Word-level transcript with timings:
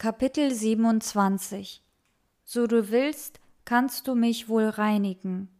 Kapitel 0.00 0.50
27 0.50 1.82
So 2.42 2.66
du 2.66 2.90
willst, 2.90 3.38
kannst 3.66 4.08
du 4.08 4.14
mich 4.14 4.48
wohl 4.48 4.64
reinigen. 4.64 5.50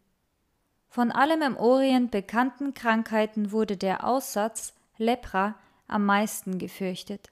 Von 0.89 1.13
allem 1.13 1.43
im 1.43 1.59
Orient 1.59 2.11
bekannten 2.11 2.73
Krankheiten 2.73 3.53
wurde 3.53 3.77
der 3.77 4.03
Aussatz, 4.03 4.73
Lepra, 4.97 5.57
am 5.89 6.07
meisten 6.07 6.57
gefürchtet. 6.57 7.29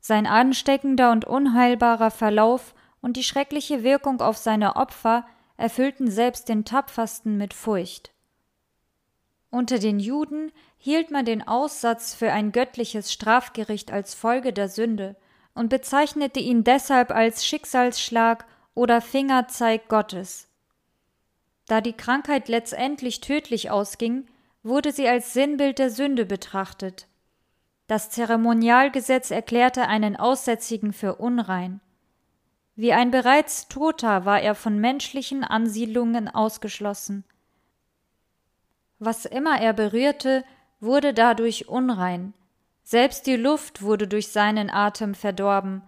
Sein 0.00 0.26
ansteckender 0.26 1.12
und 1.12 1.26
unheilbarer 1.26 2.10
Verlauf 2.10 2.74
und 3.00 3.16
die 3.16 3.22
schreckliche 3.22 3.84
Wirkung 3.84 4.20
auf 4.20 4.36
seine 4.36 4.74
Opfer 4.74 5.24
erfüllten 5.56 6.10
selbst 6.10 6.48
den 6.48 6.64
Tapfersten 6.64 7.38
mit 7.38 7.54
Furcht. 7.54 8.10
Unter 9.50 9.78
den 9.78 10.00
Juden 10.00 10.50
hielt 10.76 11.12
man 11.12 11.24
den 11.24 11.46
Aussatz 11.46 12.14
für 12.14 12.32
ein 12.32 12.50
göttliches 12.50 13.12
Strafgericht 13.12 13.92
als 13.92 14.14
Folge 14.14 14.52
der 14.52 14.68
Sünde 14.68 15.14
und 15.54 15.68
bezeichnete 15.68 16.40
ihn 16.40 16.64
deshalb 16.64 17.10
als 17.10 17.44
Schicksalsschlag 17.46 18.46
oder 18.74 19.00
Fingerzeig 19.00 19.88
Gottes. 19.88 20.48
Da 21.66 21.80
die 21.80 21.92
Krankheit 21.92 22.48
letztendlich 22.48 23.20
tödlich 23.20 23.70
ausging, 23.70 24.26
wurde 24.62 24.92
sie 24.92 25.08
als 25.08 25.32
Sinnbild 25.32 25.78
der 25.78 25.90
Sünde 25.90 26.24
betrachtet. 26.24 27.06
Das 27.86 28.10
Zeremonialgesetz 28.10 29.30
erklärte 29.30 29.88
einen 29.88 30.16
Aussätzigen 30.16 30.92
für 30.92 31.16
unrein. 31.16 31.80
Wie 32.74 32.92
ein 32.92 33.10
bereits 33.10 33.68
Toter 33.68 34.24
war 34.24 34.40
er 34.40 34.54
von 34.54 34.78
menschlichen 34.78 35.44
Ansiedlungen 35.44 36.28
ausgeschlossen. 36.28 37.24
Was 38.98 39.24
immer 39.26 39.60
er 39.60 39.72
berührte, 39.72 40.44
wurde 40.80 41.12
dadurch 41.12 41.68
unrein, 41.68 42.32
selbst 42.82 43.26
die 43.26 43.36
Luft 43.36 43.82
wurde 43.82 44.08
durch 44.08 44.28
seinen 44.28 44.70
Atem 44.70 45.14
verdorben. 45.14 45.82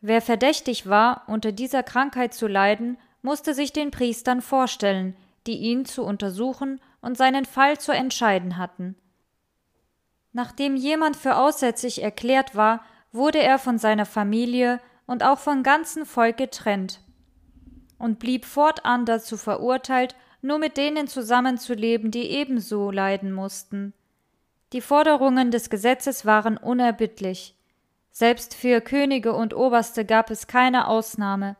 Wer 0.00 0.22
verdächtig 0.22 0.88
war, 0.88 1.24
unter 1.26 1.52
dieser 1.52 1.82
Krankheit 1.82 2.34
zu 2.34 2.46
leiden, 2.46 2.98
musste 3.22 3.54
sich 3.54 3.72
den 3.72 3.90
Priestern 3.90 4.40
vorstellen, 4.40 5.16
die 5.46 5.58
ihn 5.58 5.84
zu 5.84 6.04
untersuchen 6.04 6.80
und 7.00 7.16
seinen 7.16 7.44
Fall 7.44 7.78
zu 7.78 7.92
entscheiden 7.92 8.56
hatten. 8.56 8.96
Nachdem 10.32 10.76
jemand 10.76 11.16
für 11.16 11.36
aussätzig 11.36 12.02
erklärt 12.02 12.54
war, 12.54 12.84
wurde 13.12 13.38
er 13.38 13.58
von 13.58 13.78
seiner 13.78 14.06
Familie 14.06 14.80
und 15.06 15.22
auch 15.22 15.38
vom 15.38 15.62
ganzen 15.62 16.04
Volk 16.04 16.36
getrennt 16.36 17.00
und 17.98 18.18
blieb 18.18 18.44
fortan 18.44 19.06
dazu 19.06 19.36
verurteilt, 19.36 20.14
nur 20.42 20.58
mit 20.58 20.76
denen 20.76 21.08
zusammenzuleben, 21.08 22.10
die 22.10 22.30
ebenso 22.30 22.90
leiden 22.90 23.32
mussten. 23.32 23.94
Die 24.72 24.80
Forderungen 24.80 25.50
des 25.50 25.70
Gesetzes 25.70 26.26
waren 26.26 26.56
unerbittlich. 26.56 27.54
Selbst 28.10 28.54
für 28.54 28.80
Könige 28.80 29.34
und 29.34 29.54
Oberste 29.54 30.04
gab 30.04 30.30
es 30.30 30.46
keine 30.46 30.88
Ausnahme. 30.88 31.56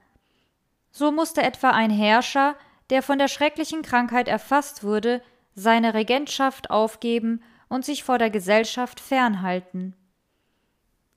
So 0.90 1.12
musste 1.12 1.42
etwa 1.42 1.70
ein 1.70 1.90
Herrscher, 1.90 2.56
der 2.90 3.02
von 3.02 3.18
der 3.18 3.28
schrecklichen 3.28 3.82
Krankheit 3.82 4.28
erfasst 4.28 4.82
wurde, 4.82 5.22
seine 5.54 5.94
Regentschaft 5.94 6.70
aufgeben 6.70 7.42
und 7.68 7.84
sich 7.84 8.04
vor 8.04 8.18
der 8.18 8.30
Gesellschaft 8.30 9.00
fernhalten. 9.00 9.94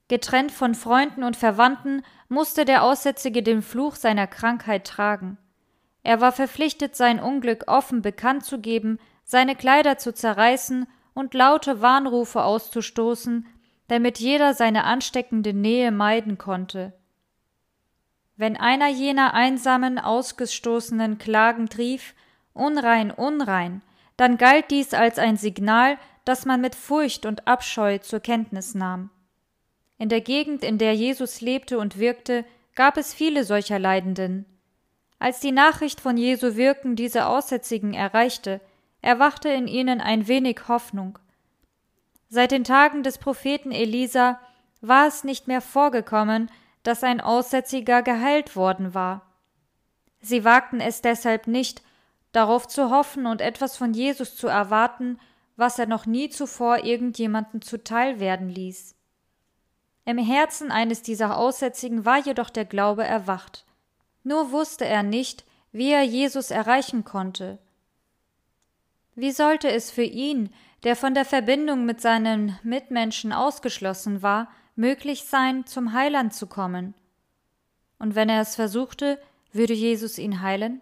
Getrennt 0.08 0.50
von 0.50 0.74
Freunden 0.74 1.22
und 1.22 1.36
Verwandten 1.36 2.02
musste 2.28 2.64
der 2.64 2.82
Aussätzige 2.82 3.42
den 3.42 3.62
Fluch 3.62 3.94
seiner 3.94 4.26
Krankheit 4.26 4.86
tragen. 4.86 5.38
Er 6.02 6.20
war 6.20 6.32
verpflichtet, 6.32 6.96
sein 6.96 7.20
Unglück 7.20 7.64
offen 7.68 8.02
bekannt 8.02 8.44
zu 8.44 8.60
geben, 8.60 8.98
seine 9.24 9.54
Kleider 9.54 9.98
zu 9.98 10.12
zerreißen 10.12 10.86
und 11.14 11.34
laute 11.34 11.80
Warnrufe 11.80 12.42
auszustoßen, 12.42 13.46
damit 13.88 14.18
jeder 14.18 14.54
seine 14.54 14.84
ansteckende 14.84 15.52
Nähe 15.52 15.90
meiden 15.90 16.38
konnte. 16.38 16.92
Wenn 18.36 18.56
einer 18.56 18.88
jener 18.88 19.34
einsamen, 19.34 19.98
ausgestoßenen 19.98 21.18
klagend 21.18 21.76
rief, 21.76 22.14
Unrein, 22.52 23.10
unrein, 23.10 23.82
dann 24.16 24.36
galt 24.36 24.70
dies 24.70 24.92
als 24.92 25.18
ein 25.18 25.36
Signal, 25.36 25.98
das 26.24 26.44
man 26.44 26.60
mit 26.60 26.74
Furcht 26.74 27.26
und 27.26 27.46
Abscheu 27.46 27.98
zur 27.98 28.20
Kenntnis 28.20 28.74
nahm. 28.74 29.10
In 29.98 30.08
der 30.08 30.20
Gegend, 30.20 30.62
in 30.62 30.78
der 30.78 30.94
Jesus 30.94 31.40
lebte 31.40 31.78
und 31.78 31.98
wirkte, 31.98 32.44
gab 32.74 32.96
es 32.96 33.12
viele 33.12 33.44
solcher 33.44 33.78
Leidenden. 33.78 34.46
Als 35.18 35.40
die 35.40 35.52
Nachricht 35.52 36.00
von 36.00 36.16
Jesu 36.16 36.56
Wirken 36.56 36.96
diese 36.96 37.26
Aussätzigen 37.26 37.92
erreichte, 37.92 38.60
erwachte 39.02 39.48
in 39.48 39.66
ihnen 39.66 40.00
ein 40.00 40.28
wenig 40.28 40.68
Hoffnung. 40.68 41.18
Seit 42.28 42.52
den 42.52 42.64
Tagen 42.64 43.02
des 43.02 43.18
Propheten 43.18 43.72
Elisa 43.72 44.40
war 44.80 45.06
es 45.06 45.24
nicht 45.24 45.48
mehr 45.48 45.60
vorgekommen, 45.60 46.50
dass 46.82 47.02
ein 47.02 47.20
Aussätziger 47.20 48.02
geheilt 48.02 48.56
worden 48.56 48.94
war. 48.94 49.26
Sie 50.20 50.44
wagten 50.44 50.80
es 50.80 51.02
deshalb 51.02 51.46
nicht, 51.46 51.82
darauf 52.32 52.68
zu 52.68 52.90
hoffen 52.90 53.26
und 53.26 53.40
etwas 53.40 53.76
von 53.76 53.92
Jesus 53.92 54.36
zu 54.36 54.46
erwarten, 54.46 55.18
was 55.56 55.78
er 55.78 55.86
noch 55.86 56.06
nie 56.06 56.30
zuvor 56.30 56.84
irgendjemanden 56.84 57.62
zuteil 57.62 58.20
werden 58.20 58.48
ließ. 58.48 58.94
Im 60.04 60.18
Herzen 60.18 60.70
eines 60.70 61.02
dieser 61.02 61.36
Aussätzigen 61.36 62.04
war 62.04 62.18
jedoch 62.18 62.50
der 62.50 62.64
Glaube 62.64 63.04
erwacht. 63.04 63.66
Nur 64.22 64.52
wusste 64.52 64.84
er 64.84 65.02
nicht, 65.02 65.44
wie 65.72 65.90
er 65.90 66.02
Jesus 66.02 66.50
erreichen 66.50 67.04
konnte, 67.04 67.58
wie 69.20 69.32
sollte 69.32 69.70
es 69.70 69.90
für 69.90 70.02
ihn, 70.02 70.50
der 70.82 70.96
von 70.96 71.14
der 71.14 71.24
Verbindung 71.24 71.84
mit 71.84 72.00
seinen 72.00 72.58
Mitmenschen 72.62 73.32
ausgeschlossen 73.32 74.22
war, 74.22 74.50
möglich 74.76 75.24
sein, 75.24 75.66
zum 75.66 75.92
Heiland 75.92 76.34
zu 76.34 76.46
kommen? 76.46 76.94
Und 77.98 78.14
wenn 78.14 78.28
er 78.28 78.40
es 78.40 78.56
versuchte, 78.56 79.20
würde 79.52 79.74
Jesus 79.74 80.18
ihn 80.18 80.40
heilen? 80.40 80.80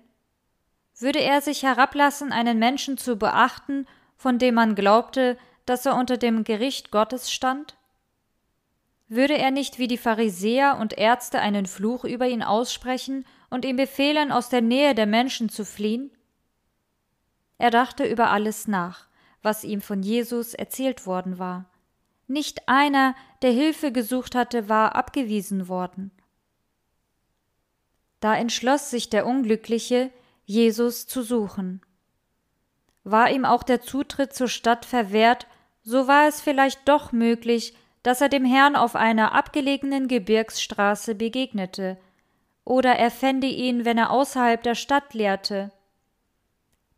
Würde 0.98 1.20
er 1.20 1.40
sich 1.40 1.62
herablassen, 1.62 2.32
einen 2.32 2.58
Menschen 2.58 2.98
zu 2.98 3.16
beachten, 3.16 3.86
von 4.16 4.38
dem 4.38 4.54
man 4.54 4.74
glaubte, 4.74 5.36
dass 5.66 5.86
er 5.86 5.96
unter 5.96 6.16
dem 6.16 6.44
Gericht 6.44 6.90
Gottes 6.90 7.30
stand? 7.30 7.76
Würde 9.08 9.38
er 9.38 9.50
nicht 9.50 9.78
wie 9.78 9.86
die 9.86 9.96
Pharisäer 9.96 10.76
und 10.78 10.98
Ärzte 10.98 11.40
einen 11.40 11.66
Fluch 11.66 12.04
über 12.04 12.28
ihn 12.28 12.42
aussprechen 12.42 13.24
und 13.48 13.64
ihm 13.64 13.76
befehlen, 13.76 14.30
aus 14.30 14.48
der 14.48 14.60
Nähe 14.60 14.94
der 14.94 15.06
Menschen 15.06 15.48
zu 15.48 15.64
fliehen? 15.64 16.10
Er 17.58 17.70
dachte 17.70 18.04
über 18.04 18.30
alles 18.30 18.68
nach, 18.68 19.06
was 19.42 19.64
ihm 19.64 19.80
von 19.80 20.02
Jesus 20.02 20.54
erzählt 20.54 21.06
worden 21.06 21.38
war. 21.38 21.66
Nicht 22.28 22.68
einer, 22.68 23.14
der 23.42 23.50
Hilfe 23.50 23.92
gesucht 23.92 24.34
hatte, 24.34 24.68
war 24.68 24.94
abgewiesen 24.94 25.68
worden. 25.68 26.12
Da 28.20 28.36
entschloss 28.36 28.90
sich 28.90 29.10
der 29.10 29.26
Unglückliche, 29.26 30.10
Jesus 30.44 31.06
zu 31.06 31.22
suchen. 31.22 31.82
War 33.04 33.30
ihm 33.30 33.44
auch 33.44 33.62
der 33.62 33.80
Zutritt 33.80 34.34
zur 34.34 34.48
Stadt 34.48 34.84
verwehrt, 34.84 35.46
so 35.82 36.06
war 36.06 36.28
es 36.28 36.40
vielleicht 36.40 36.88
doch 36.88 37.12
möglich, 37.12 37.74
dass 38.02 38.20
er 38.20 38.28
dem 38.28 38.44
Herrn 38.44 38.76
auf 38.76 38.94
einer 38.94 39.32
abgelegenen 39.32 40.08
Gebirgsstraße 40.08 41.14
begegnete, 41.14 41.98
oder 42.64 42.96
er 42.96 43.10
fände 43.10 43.46
ihn, 43.46 43.84
wenn 43.84 43.96
er 43.96 44.10
außerhalb 44.10 44.62
der 44.62 44.74
Stadt 44.74 45.14
lehrte. 45.14 45.72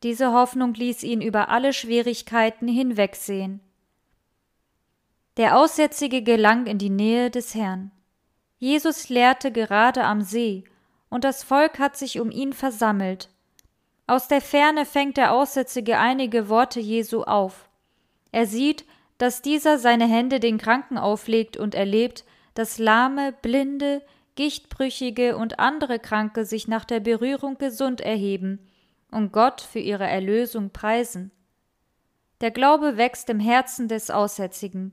Diese 0.03 0.33
Hoffnung 0.33 0.73
ließ 0.73 1.03
ihn 1.03 1.21
über 1.21 1.51
alle 1.51 1.73
Schwierigkeiten 1.73 2.69
hinwegsehen. 2.69 3.61
Der 5.37 5.59
Aussätzige 5.59 6.23
gelang 6.23 6.67
in 6.67 6.79
die 6.79 6.91
Nähe 6.91 7.31
des 7.31 7.55
Herrn. 7.55 7.91
Jesus 8.59 9.09
lehrte 9.11 9.53
gerade 9.53 10.05
am 10.05 10.23
See, 10.23 10.65
und 11.11 11.25
das 11.25 11.43
Volk 11.43 11.79
hat 11.79 11.97
sich 11.97 12.21
um 12.21 12.31
ihn 12.31 12.53
versammelt. 12.53 13.29
Aus 14.07 14.27
der 14.27 14.41
Ferne 14.41 14.87
fängt 14.87 15.17
der 15.17 15.33
Aussätzige 15.33 15.99
einige 15.99 16.49
Worte 16.49 16.81
Jesu 16.81 17.23
auf. 17.23 17.69
Er 18.33 18.47
sieht, 18.47 18.85
dass 19.19 19.43
dieser 19.43 19.79
seine 19.79 20.07
Hände 20.07 20.41
den 20.41 20.57
Kranken 20.57 20.99
auflegt 20.99 21.57
und 21.57 21.75
erlebt, 21.75 22.25
dass 22.55 22.79
Lahme, 22.79 23.33
Blinde, 23.43 24.03
Gichtbrüchige 24.35 25.37
und 25.37 25.59
andere 25.59 25.99
Kranke 25.99 26.45
sich 26.45 26.69
nach 26.69 26.85
der 26.85 27.01
Berührung 27.01 27.59
gesund 27.59 28.01
erheben 28.01 28.70
und 29.11 29.33
Gott 29.33 29.61
für 29.61 29.79
ihre 29.79 30.07
Erlösung 30.07 30.71
preisen. 30.71 31.31
Der 32.41 32.51
Glaube 32.51 32.97
wächst 32.97 33.29
im 33.29 33.41
Herzen 33.41 33.89
des 33.89 34.11
Aussätzigen. 34.11 34.93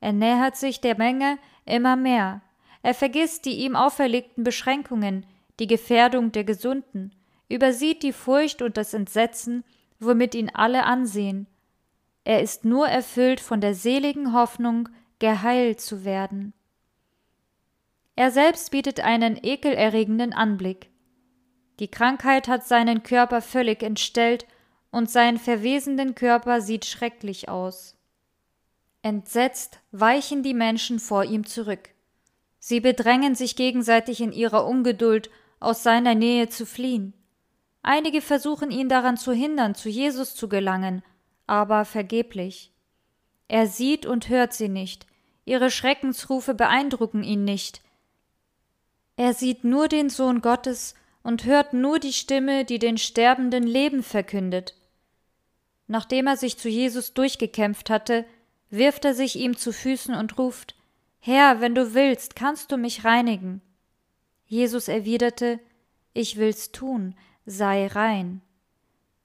Er 0.00 0.12
nähert 0.12 0.56
sich 0.56 0.80
der 0.80 0.96
Menge 0.96 1.38
immer 1.64 1.96
mehr. 1.96 2.42
Er 2.82 2.94
vergisst 2.94 3.44
die 3.44 3.58
ihm 3.64 3.76
auferlegten 3.76 4.42
Beschränkungen, 4.44 5.26
die 5.58 5.66
Gefährdung 5.66 6.32
der 6.32 6.44
Gesunden, 6.44 7.14
übersieht 7.48 8.02
die 8.02 8.12
Furcht 8.12 8.62
und 8.62 8.76
das 8.76 8.94
Entsetzen, 8.94 9.64
womit 9.98 10.34
ihn 10.34 10.50
alle 10.52 10.84
ansehen. 10.84 11.46
Er 12.24 12.40
ist 12.40 12.64
nur 12.64 12.88
erfüllt 12.88 13.40
von 13.40 13.60
der 13.60 13.74
seligen 13.74 14.32
Hoffnung, 14.32 14.88
geheilt 15.18 15.80
zu 15.80 16.04
werden. 16.04 16.54
Er 18.16 18.30
selbst 18.30 18.70
bietet 18.70 19.00
einen 19.00 19.38
ekelerregenden 19.42 20.32
Anblick. 20.32 20.89
Die 21.80 21.88
Krankheit 21.88 22.46
hat 22.46 22.66
seinen 22.66 23.02
Körper 23.02 23.40
völlig 23.40 23.82
entstellt 23.82 24.46
und 24.90 25.10
sein 25.10 25.38
verwesenden 25.38 26.14
Körper 26.14 26.60
sieht 26.60 26.84
schrecklich 26.84 27.48
aus. 27.48 27.96
Entsetzt 29.00 29.80
weichen 29.90 30.42
die 30.42 30.52
Menschen 30.52 30.98
vor 30.98 31.24
ihm 31.24 31.46
zurück. 31.46 31.88
Sie 32.58 32.80
bedrängen 32.80 33.34
sich 33.34 33.56
gegenseitig 33.56 34.20
in 34.20 34.32
ihrer 34.32 34.66
Ungeduld, 34.66 35.30
aus 35.58 35.82
seiner 35.82 36.14
Nähe 36.14 36.50
zu 36.50 36.66
fliehen. 36.66 37.14
Einige 37.82 38.20
versuchen 38.20 38.70
ihn 38.70 38.90
daran 38.90 39.16
zu 39.16 39.32
hindern, 39.32 39.74
zu 39.74 39.88
Jesus 39.88 40.34
zu 40.34 40.50
gelangen, 40.50 41.02
aber 41.46 41.86
vergeblich. 41.86 42.72
Er 43.48 43.66
sieht 43.66 44.04
und 44.04 44.28
hört 44.28 44.52
sie 44.52 44.68
nicht, 44.68 45.06
ihre 45.46 45.70
Schreckensrufe 45.70 46.54
beeindrucken 46.54 47.24
ihn 47.24 47.44
nicht. 47.44 47.80
Er 49.16 49.32
sieht 49.32 49.64
nur 49.64 49.88
den 49.88 50.10
Sohn 50.10 50.42
Gottes 50.42 50.94
und 51.22 51.44
hört 51.44 51.72
nur 51.72 51.98
die 51.98 52.12
Stimme, 52.12 52.64
die 52.64 52.78
den 52.78 52.98
Sterbenden 52.98 53.64
Leben 53.64 54.02
verkündet. 54.02 54.74
Nachdem 55.86 56.26
er 56.26 56.36
sich 56.36 56.56
zu 56.56 56.68
Jesus 56.68 57.14
durchgekämpft 57.14 57.90
hatte, 57.90 58.24
wirft 58.70 59.04
er 59.04 59.14
sich 59.14 59.36
ihm 59.36 59.56
zu 59.56 59.72
Füßen 59.72 60.14
und 60.14 60.38
ruft 60.38 60.74
Herr, 61.22 61.60
wenn 61.60 61.74
du 61.74 61.92
willst, 61.92 62.34
kannst 62.34 62.72
du 62.72 62.78
mich 62.78 63.04
reinigen. 63.04 63.60
Jesus 64.46 64.88
erwiderte 64.88 65.60
Ich 66.14 66.38
will's 66.38 66.72
tun, 66.72 67.14
sei 67.44 67.86
rein. 67.88 68.40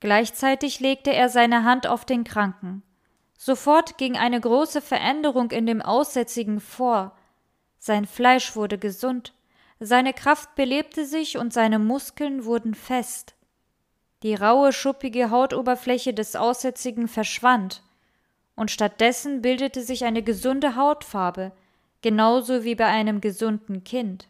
Gleichzeitig 0.02 0.82
legte 0.82 1.14
er 1.14 1.30
seine 1.30 1.64
Hand 1.64 1.88
auf 1.88 2.04
den 2.04 2.26
Kranken. 2.26 2.84
Sofort 3.38 3.98
ging 3.98 4.18
eine 4.18 4.42
große 4.42 4.82
Veränderung 4.82 5.52
in 5.52 5.66
dem 5.66 5.82
Aussätzigen 5.82 6.60
vor. 6.60 7.18
Sein 7.80 8.06
Fleisch 8.06 8.56
wurde 8.56 8.78
gesund, 8.78 9.34
seine 9.80 10.14
Kraft 10.14 10.56
belebte 10.56 11.06
sich 11.06 11.38
und 11.38 11.54
seine 11.54 11.80
Muskeln 11.80 12.46
wurden 12.46 12.74
fest. 12.74 13.36
Die 14.24 14.34
raue, 14.34 14.72
schuppige 14.72 15.30
Hautoberfläche 15.30 16.14
des 16.14 16.36
Aussätzigen 16.36 17.08
verschwand, 17.08 17.84
und 18.56 18.72
stattdessen 18.72 19.42
bildete 19.42 19.82
sich 19.82 20.06
eine 20.06 20.24
gesunde 20.24 20.76
Hautfarbe, 20.76 21.52
genauso 22.02 22.64
wie 22.64 22.76
bei 22.76 22.86
einem 22.86 23.20
gesunden 23.20 23.84
Kind. 23.84 24.30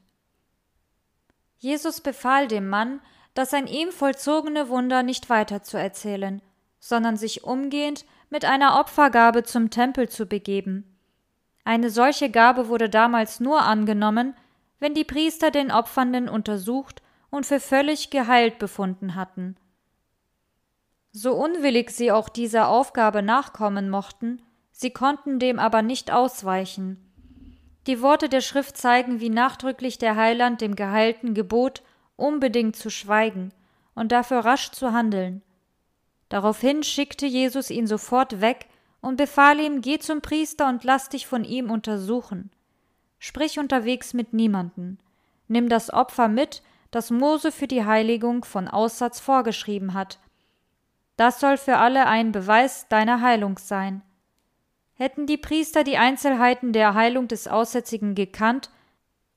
Jesus 1.58 2.02
befahl 2.02 2.48
dem 2.48 2.68
Mann, 2.68 3.02
das 3.34 3.54
an 3.54 3.68
ihm 3.68 3.92
vollzogene 3.92 4.70
Wunder 4.70 5.04
nicht 5.04 5.30
weiterzuerzählen, 5.30 6.42
sondern 6.80 7.18
sich 7.18 7.44
umgehend 7.44 8.06
mit 8.30 8.46
einer 8.46 8.80
Opfergabe 8.80 9.44
zum 9.44 9.70
Tempel 9.70 10.10
zu 10.10 10.26
begeben. 10.26 10.98
Eine 11.64 11.90
solche 11.90 12.30
Gabe 12.30 12.68
wurde 12.70 12.90
damals 12.90 13.40
nur 13.40 13.62
angenommen, 13.62 14.36
wenn 14.80 14.94
die 14.94 15.04
Priester 15.04 15.52
den 15.52 15.72
Opfernden 15.72 16.30
untersucht 16.30 17.02
und 17.30 17.46
für 17.46 17.60
völlig 17.60 18.10
geheilt 18.10 18.60
befunden 18.60 19.16
hatten. 19.16 19.56
So 21.12 21.34
unwillig 21.34 21.92
sie 21.92 22.12
auch 22.12 22.30
dieser 22.30 22.68
Aufgabe 22.68 23.22
nachkommen 23.22 23.90
mochten, 23.90 24.42
sie 24.72 24.92
konnten 24.92 25.40
dem 25.40 25.60
aber 25.60 25.82
nicht 25.82 26.12
ausweichen. 26.12 27.02
Die 27.88 28.02
Worte 28.02 28.30
der 28.30 28.42
Schrift 28.42 28.78
zeigen, 28.78 29.20
wie 29.20 29.30
nachdrücklich 29.30 29.98
der 29.98 30.16
Heiland 30.16 30.60
dem 30.60 30.76
Geheilten 30.76 31.34
gebot, 31.34 31.84
unbedingt 32.16 32.76
zu 32.76 32.90
schweigen 32.90 33.54
und 33.94 34.12
dafür 34.12 34.40
rasch 34.40 34.72
zu 34.72 34.92
handeln. 34.92 35.42
Daraufhin 36.30 36.84
schickte 36.84 37.26
Jesus 37.26 37.70
ihn 37.70 37.88
sofort 37.88 38.42
weg 38.42 38.68
und 39.02 39.18
befahl 39.18 39.60
ihm, 39.60 39.82
geh 39.82 40.00
zum 40.00 40.22
Priester 40.22 40.68
und 40.68 40.84
lass 40.84 41.10
dich 41.10 41.28
von 41.28 41.44
ihm 41.44 41.70
untersuchen. 41.70 42.50
Sprich 43.28 43.58
unterwegs 43.58 44.14
mit 44.14 44.34
niemanden. 44.34 45.00
Nimm 45.48 45.68
das 45.68 45.92
Opfer 45.92 46.28
mit, 46.28 46.62
das 46.92 47.10
Mose 47.10 47.52
für 47.52 47.66
die 47.66 47.84
Heiligung 47.84 48.46
von 48.46 48.68
Aussatz 48.68 49.20
vorgeschrieben 49.20 49.96
hat. 49.96 50.20
Das 51.18 51.40
soll 51.40 51.58
für 51.58 51.78
alle 51.78 52.06
ein 52.06 52.32
Beweis 52.32 52.88
deiner 52.88 53.22
Heilung 53.22 53.58
sein. 53.58 54.04
Hätten 54.94 55.26
die 55.26 55.38
Priester 55.38 55.84
die 55.84 55.98
Einzelheiten 55.98 56.72
der 56.72 56.94
Heilung 56.94 57.28
des 57.28 57.48
Aussätzigen 57.48 58.14
gekannt, 58.14 58.70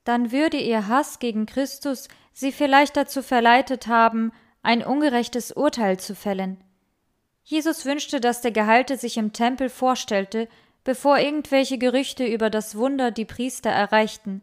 dann 0.03 0.31
würde 0.31 0.57
ihr 0.57 0.87
Hass 0.87 1.17
gegen 1.17 1.47
Christus 1.47 2.09
sie 2.31 2.51
vielleicht 2.51 2.95
dazu 2.95 3.23
verleitet 3.23 3.87
haben, 3.87 4.31
ein 4.61 4.83
ungerechtes 4.83 5.51
Urteil 5.51 5.99
zu 5.99 6.13
fällen. 6.13 6.63
Jesus 7.43 7.87
wünschte, 7.87 8.21
dass 8.21 8.41
der 8.41 8.51
Geheilte 8.51 8.97
sich 8.97 9.17
im 9.17 9.33
Tempel 9.33 9.67
vorstellte, 9.67 10.47
bevor 10.83 11.19
irgendwelche 11.19 11.77
Gerüchte 11.77 12.25
über 12.25 12.49
das 12.49 12.75
Wunder 12.75 13.11
die 13.11 13.25
Priester 13.25 13.69
erreichten. 13.69 14.41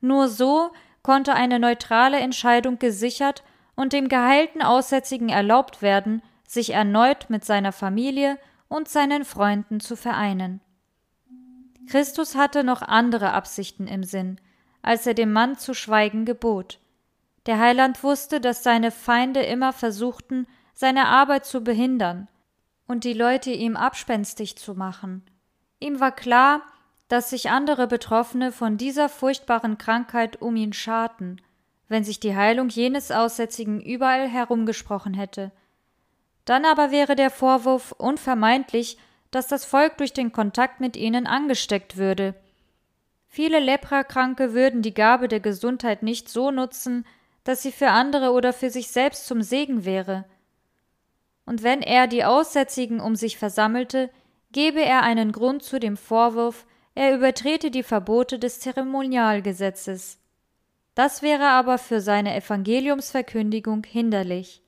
Nur 0.00 0.28
so 0.28 0.70
konnte 1.02 1.34
eine 1.34 1.58
neutrale 1.58 2.18
Entscheidung 2.18 2.78
gesichert 2.78 3.42
und 3.74 3.92
dem 3.92 4.08
geheilten 4.08 4.62
Aussätzigen 4.62 5.28
erlaubt 5.28 5.82
werden, 5.82 6.22
sich 6.46 6.70
erneut 6.70 7.30
mit 7.30 7.44
seiner 7.44 7.72
Familie 7.72 8.38
und 8.68 8.88
seinen 8.88 9.24
Freunden 9.24 9.80
zu 9.80 9.96
vereinen. 9.96 10.60
Christus 11.88 12.36
hatte 12.36 12.64
noch 12.64 12.82
andere 12.82 13.32
Absichten 13.32 13.86
im 13.86 14.04
Sinn, 14.04 14.40
als 14.82 15.06
er 15.06 15.14
dem 15.14 15.32
Mann 15.32 15.56
zu 15.56 15.74
schweigen 15.74 16.24
gebot. 16.24 16.78
Der 17.46 17.58
Heiland 17.58 18.02
wusste, 18.04 18.40
dass 18.40 18.62
seine 18.62 18.90
Feinde 18.90 19.40
immer 19.40 19.72
versuchten, 19.72 20.46
seine 20.74 21.08
Arbeit 21.08 21.44
zu 21.44 21.62
behindern 21.62 22.28
und 22.86 23.04
die 23.04 23.12
Leute 23.12 23.50
ihm 23.50 23.76
abspenstig 23.76 24.56
zu 24.56 24.74
machen. 24.74 25.24
Ihm 25.82 25.98
war 25.98 26.12
klar, 26.12 26.62
dass 27.08 27.30
sich 27.30 27.50
andere 27.50 27.88
Betroffene 27.88 28.52
von 28.52 28.76
dieser 28.76 29.08
furchtbaren 29.08 29.78
Krankheit 29.78 30.40
um 30.40 30.54
ihn 30.54 30.72
scharten, 30.72 31.42
wenn 31.88 32.04
sich 32.04 32.20
die 32.20 32.36
Heilung 32.36 32.68
jenes 32.68 33.10
Aussätzigen 33.10 33.80
überall 33.80 34.28
herumgesprochen 34.28 35.12
hätte, 35.12 35.50
dann 36.44 36.64
aber 36.64 36.92
wäre 36.92 37.16
der 37.16 37.30
Vorwurf 37.30 37.92
unvermeidlich, 37.92 38.96
dass 39.32 39.48
das 39.48 39.64
Volk 39.64 39.98
durch 39.98 40.12
den 40.12 40.30
Kontakt 40.30 40.80
mit 40.80 40.96
ihnen 40.96 41.26
angesteckt 41.26 41.96
würde. 41.96 42.36
Viele 43.26 43.58
Leprakranke 43.58 44.54
würden 44.54 44.82
die 44.82 44.94
Gabe 44.94 45.26
der 45.26 45.40
Gesundheit 45.40 46.04
nicht 46.04 46.28
so 46.28 46.52
nutzen, 46.52 47.04
dass 47.42 47.62
sie 47.62 47.72
für 47.72 47.88
andere 47.88 48.30
oder 48.30 48.52
für 48.52 48.70
sich 48.70 48.88
selbst 48.88 49.26
zum 49.26 49.42
Segen 49.42 49.84
wäre. 49.84 50.26
Und 51.44 51.64
wenn 51.64 51.82
er 51.82 52.06
die 52.06 52.24
Aussätzigen 52.24 53.00
um 53.00 53.16
sich 53.16 53.36
versammelte, 53.36 54.10
gebe 54.52 54.80
er 54.80 55.02
einen 55.02 55.32
Grund 55.32 55.62
zu 55.62 55.80
dem 55.80 55.96
Vorwurf, 55.96 56.66
er 56.94 57.14
übertrete 57.14 57.70
die 57.70 57.82
Verbote 57.82 58.38
des 58.38 58.60
Zeremonialgesetzes. 58.60 60.18
Das 60.94 61.22
wäre 61.22 61.48
aber 61.48 61.78
für 61.78 62.00
seine 62.00 62.36
Evangeliumsverkündigung 62.36 63.84
hinderlich. 63.84 64.62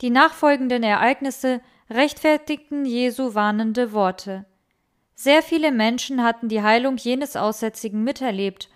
Die 0.00 0.10
nachfolgenden 0.10 0.82
Ereignisse 0.82 1.60
rechtfertigten 1.88 2.84
Jesu 2.84 3.34
warnende 3.34 3.92
Worte. 3.92 4.44
Sehr 5.14 5.42
viele 5.42 5.70
Menschen 5.70 6.24
hatten 6.24 6.48
die 6.48 6.62
Heilung 6.62 6.96
jenes 6.96 7.36
Aussätzigen 7.36 8.02
miterlebt 8.02 8.68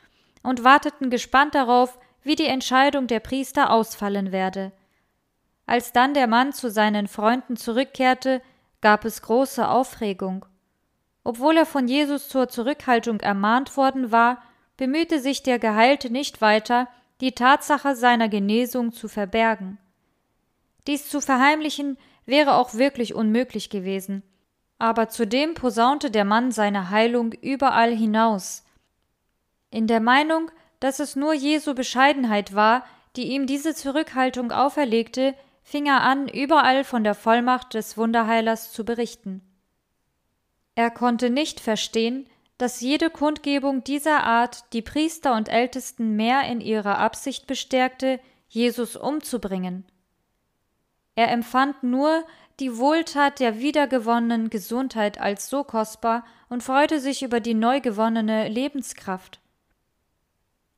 und 0.44 0.62
warteten 0.62 1.10
gespannt 1.10 1.56
darauf, 1.56 1.98
wie 2.22 2.36
die 2.36 2.46
Entscheidung 2.46 3.08
der 3.08 3.19
Priester 3.19 3.70
ausfallen 3.70 4.31
werde. 4.31 4.70
Als 5.67 5.93
dann 5.93 6.14
der 6.14 6.29
Mann 6.29 6.52
zu 6.52 6.70
seinen 6.70 7.08
Freunden 7.08 7.56
zurückkehrte, 7.56 8.41
gab 8.80 9.04
es 9.04 9.22
große 9.22 9.68
Aufregung. 9.68 10.46
Obwohl 11.24 11.56
er 11.56 11.66
von 11.66 11.88
Jesus 11.88 12.28
zur 12.28 12.48
Zurückhaltung 12.48 13.20
ermahnt 13.20 13.76
worden 13.76 14.12
war, 14.12 14.42
bemühte 14.76 15.20
sich 15.20 15.42
der 15.42 15.58
Geheilte 15.58 16.10
nicht 16.10 16.40
weiter, 16.40 16.88
die 17.20 17.32
Tatsache 17.32 17.96
seiner 17.96 18.28
Genesung 18.28 18.92
zu 18.92 19.08
verbergen. 19.08 19.78
Dies 20.86 21.08
zu 21.08 21.20
verheimlichen 21.20 21.98
wäre 22.26 22.54
auch 22.54 22.74
wirklich 22.74 23.14
unmöglich 23.14 23.70
gewesen. 23.70 24.22
Aber 24.78 25.08
zudem 25.08 25.54
posaunte 25.54 26.10
der 26.10 26.24
Mann 26.24 26.52
seine 26.52 26.90
Heilung 26.90 27.32
überall 27.32 27.94
hinaus. 27.94 28.64
In 29.70 29.86
der 29.86 30.00
Meinung, 30.00 30.50
dass 30.80 31.00
es 31.00 31.16
nur 31.16 31.32
Jesu 31.32 31.74
Bescheidenheit 31.74 32.54
war, 32.54 32.84
die 33.16 33.28
ihm 33.28 33.46
diese 33.46 33.74
Zurückhaltung 33.74 34.52
auferlegte, 34.52 35.34
fing 35.67 35.87
er 35.87 36.03
an, 36.03 36.29
überall 36.29 36.85
von 36.85 37.03
der 37.03 37.17
Vollmacht 37.17 37.75
des 37.75 37.99
Wunderheilers 37.99 38.73
zu 38.73 38.85
berichten. 38.85 39.43
Er 40.77 40.93
konnte 40.93 41.29
nicht 41.29 41.58
verstehen, 41.58 42.29
dass 42.56 42.81
jede 42.81 43.11
Kundgebung 43.11 43.82
dieser 43.82 44.23
Art 44.23 44.73
die 44.73 44.81
Priester 44.81 45.35
und 45.35 45.49
Ältesten 45.49 46.15
mehr 46.15 46.43
in 46.44 46.61
ihrer 46.61 46.99
Absicht 46.99 47.49
bestärkte, 47.49 48.20
Jesus 48.49 48.94
umzubringen. 48.94 49.85
Er 51.17 51.32
empfand 51.32 51.82
nur 51.82 52.25
die 52.61 52.79
Wohltat 52.79 53.41
der 53.41 53.58
wiedergewonnenen 53.58 54.51
Gesundheit 54.51 55.20
als 55.20 55.51
so 55.51 55.65
kostbar 55.65 56.25
und 56.49 56.63
freute 56.63 57.01
sich 57.01 57.25
über 57.25 57.41
die 57.41 57.55
neu 57.55 57.81
gewonnene 57.81 58.49
Lebenskraft. 58.49 59.41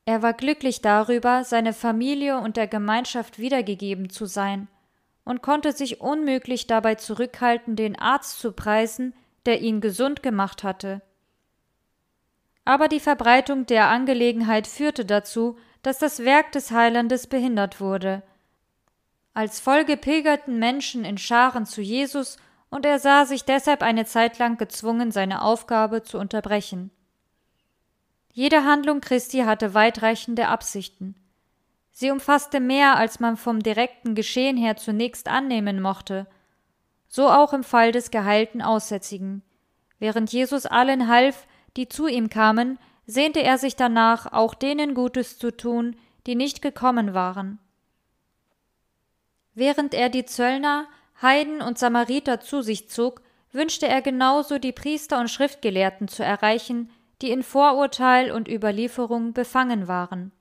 Er 0.05 0.23
war 0.23 0.33
glücklich 0.33 0.81
darüber, 0.81 1.43
seine 1.43 1.73
Familie 1.73 2.39
und 2.39 2.57
der 2.57 2.65
Gemeinschaft 2.65 3.37
wiedergegeben 3.37 4.09
zu 4.09 4.25
sein, 4.25 4.67
und 5.29 5.43
konnte 5.43 5.73
sich 5.73 6.01
unmöglich 6.01 6.65
dabei 6.65 6.95
zurückhalten, 6.95 7.75
den 7.75 7.95
Arzt 7.99 8.39
zu 8.39 8.51
preisen, 8.51 9.13
der 9.45 9.61
ihn 9.61 9.79
gesund 9.79 10.23
gemacht 10.23 10.63
hatte. 10.63 11.03
Aber 12.65 12.87
die 12.87 12.99
Verbreitung 12.99 13.67
der 13.67 13.89
Angelegenheit 13.89 14.65
führte 14.65 15.05
dazu, 15.05 15.55
dass 15.83 15.99
das 15.99 16.25
Werk 16.25 16.51
des 16.53 16.71
Heilandes 16.71 17.27
behindert 17.27 17.79
wurde, 17.79 18.23
als 19.35 19.59
Folge 19.59 19.97
pilgerten 19.97 20.57
Menschen 20.57 21.05
in 21.05 21.19
Scharen 21.19 21.67
zu 21.67 21.81
Jesus, 21.81 22.37
und 22.71 22.83
er 22.83 22.97
sah 22.97 23.25
sich 23.25 23.45
deshalb 23.45 23.83
eine 23.83 24.05
Zeit 24.05 24.39
lang 24.39 24.57
gezwungen, 24.57 25.11
seine 25.11 25.43
Aufgabe 25.43 26.01
zu 26.01 26.17
unterbrechen. 26.17 26.89
Jede 28.33 28.63
Handlung 28.63 28.99
Christi 28.99 29.41
hatte 29.41 29.75
weitreichende 29.75 30.47
Absichten. 30.47 31.13
Sie 31.91 32.11
umfasste 32.11 32.59
mehr, 32.59 32.97
als 32.97 33.19
man 33.19 33.37
vom 33.37 33.61
direkten 33.61 34.15
Geschehen 34.15 34.57
her 34.57 34.77
zunächst 34.77 35.27
annehmen 35.27 35.81
mochte. 35.81 36.27
So 37.07 37.29
auch 37.29 37.53
im 37.53 37.63
Fall 37.63 37.91
des 37.91 38.11
geheilten 38.11 38.61
Aussätzigen. 38.61 39.41
Während 39.97 40.31
Jesus 40.31 40.65
allen 40.65 41.07
half, 41.07 41.47
die 41.75 41.89
zu 41.89 42.07
ihm 42.07 42.29
kamen, 42.29 42.79
sehnte 43.05 43.41
er 43.41 43.57
sich 43.57 43.75
danach, 43.75 44.31
auch 44.31 44.53
denen 44.53 44.93
Gutes 44.93 45.37
zu 45.37 45.55
tun, 45.55 45.95
die 46.27 46.35
nicht 46.35 46.61
gekommen 46.61 47.13
waren. 47.13 47.59
Während 49.55 49.93
er 49.93 50.09
die 50.09 50.25
Zöllner, 50.25 50.87
Heiden 51.21 51.61
und 51.61 51.77
Samariter 51.77 52.39
zu 52.39 52.61
sich 52.61 52.89
zog, 52.89 53.21
wünschte 53.51 53.87
er 53.87 54.01
genauso 54.01 54.59
die 54.59 54.71
Priester 54.71 55.19
und 55.19 55.29
Schriftgelehrten 55.29 56.07
zu 56.07 56.23
erreichen, 56.23 56.91
die 57.21 57.31
in 57.31 57.43
Vorurteil 57.43 58.31
und 58.31 58.47
Überlieferung 58.47 59.33
befangen 59.33 59.87
waren. 59.87 60.31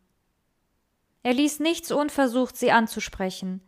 Er 1.22 1.34
ließ 1.34 1.60
nichts 1.60 1.90
unversucht, 1.90 2.56
sie 2.56 2.72
anzusprechen. 2.72 3.60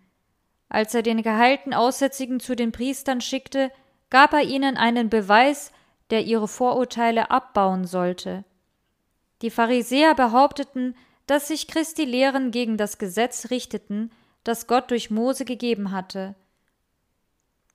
Als 0.69 0.95
er 0.95 1.03
den 1.03 1.23
geheilten 1.23 1.75
Aussätzigen 1.75 2.41
zu 2.41 2.55
den 2.55 2.73
Priestern 2.73 3.21
schickte, 3.21 3.71
gab 4.09 4.33
er 4.33 4.43
ihnen 4.43 4.77
einen 4.77 5.11
Beweis, 5.11 5.73
der 6.11 6.25
ihre 6.25 6.49
Vorurteile 6.49 7.31
abbauen 7.31 7.87
sollte. 7.87 8.45
Die 9.43 9.51
Pharisäer 9.51 10.15
behaupteten, 10.15 10.97
dass 11.27 11.49
sich 11.49 11.69
Christi 11.69 12.05
Lehren 12.05 12.51
gegen 12.51 12.77
das 12.77 12.99
Gesetz 12.99 13.51
richteten, 13.51 14.11
das 14.45 14.67
Gott 14.67 14.91
durch 14.91 15.11
Mose 15.11 15.45
gegeben 15.45 15.93
hatte. 15.93 16.35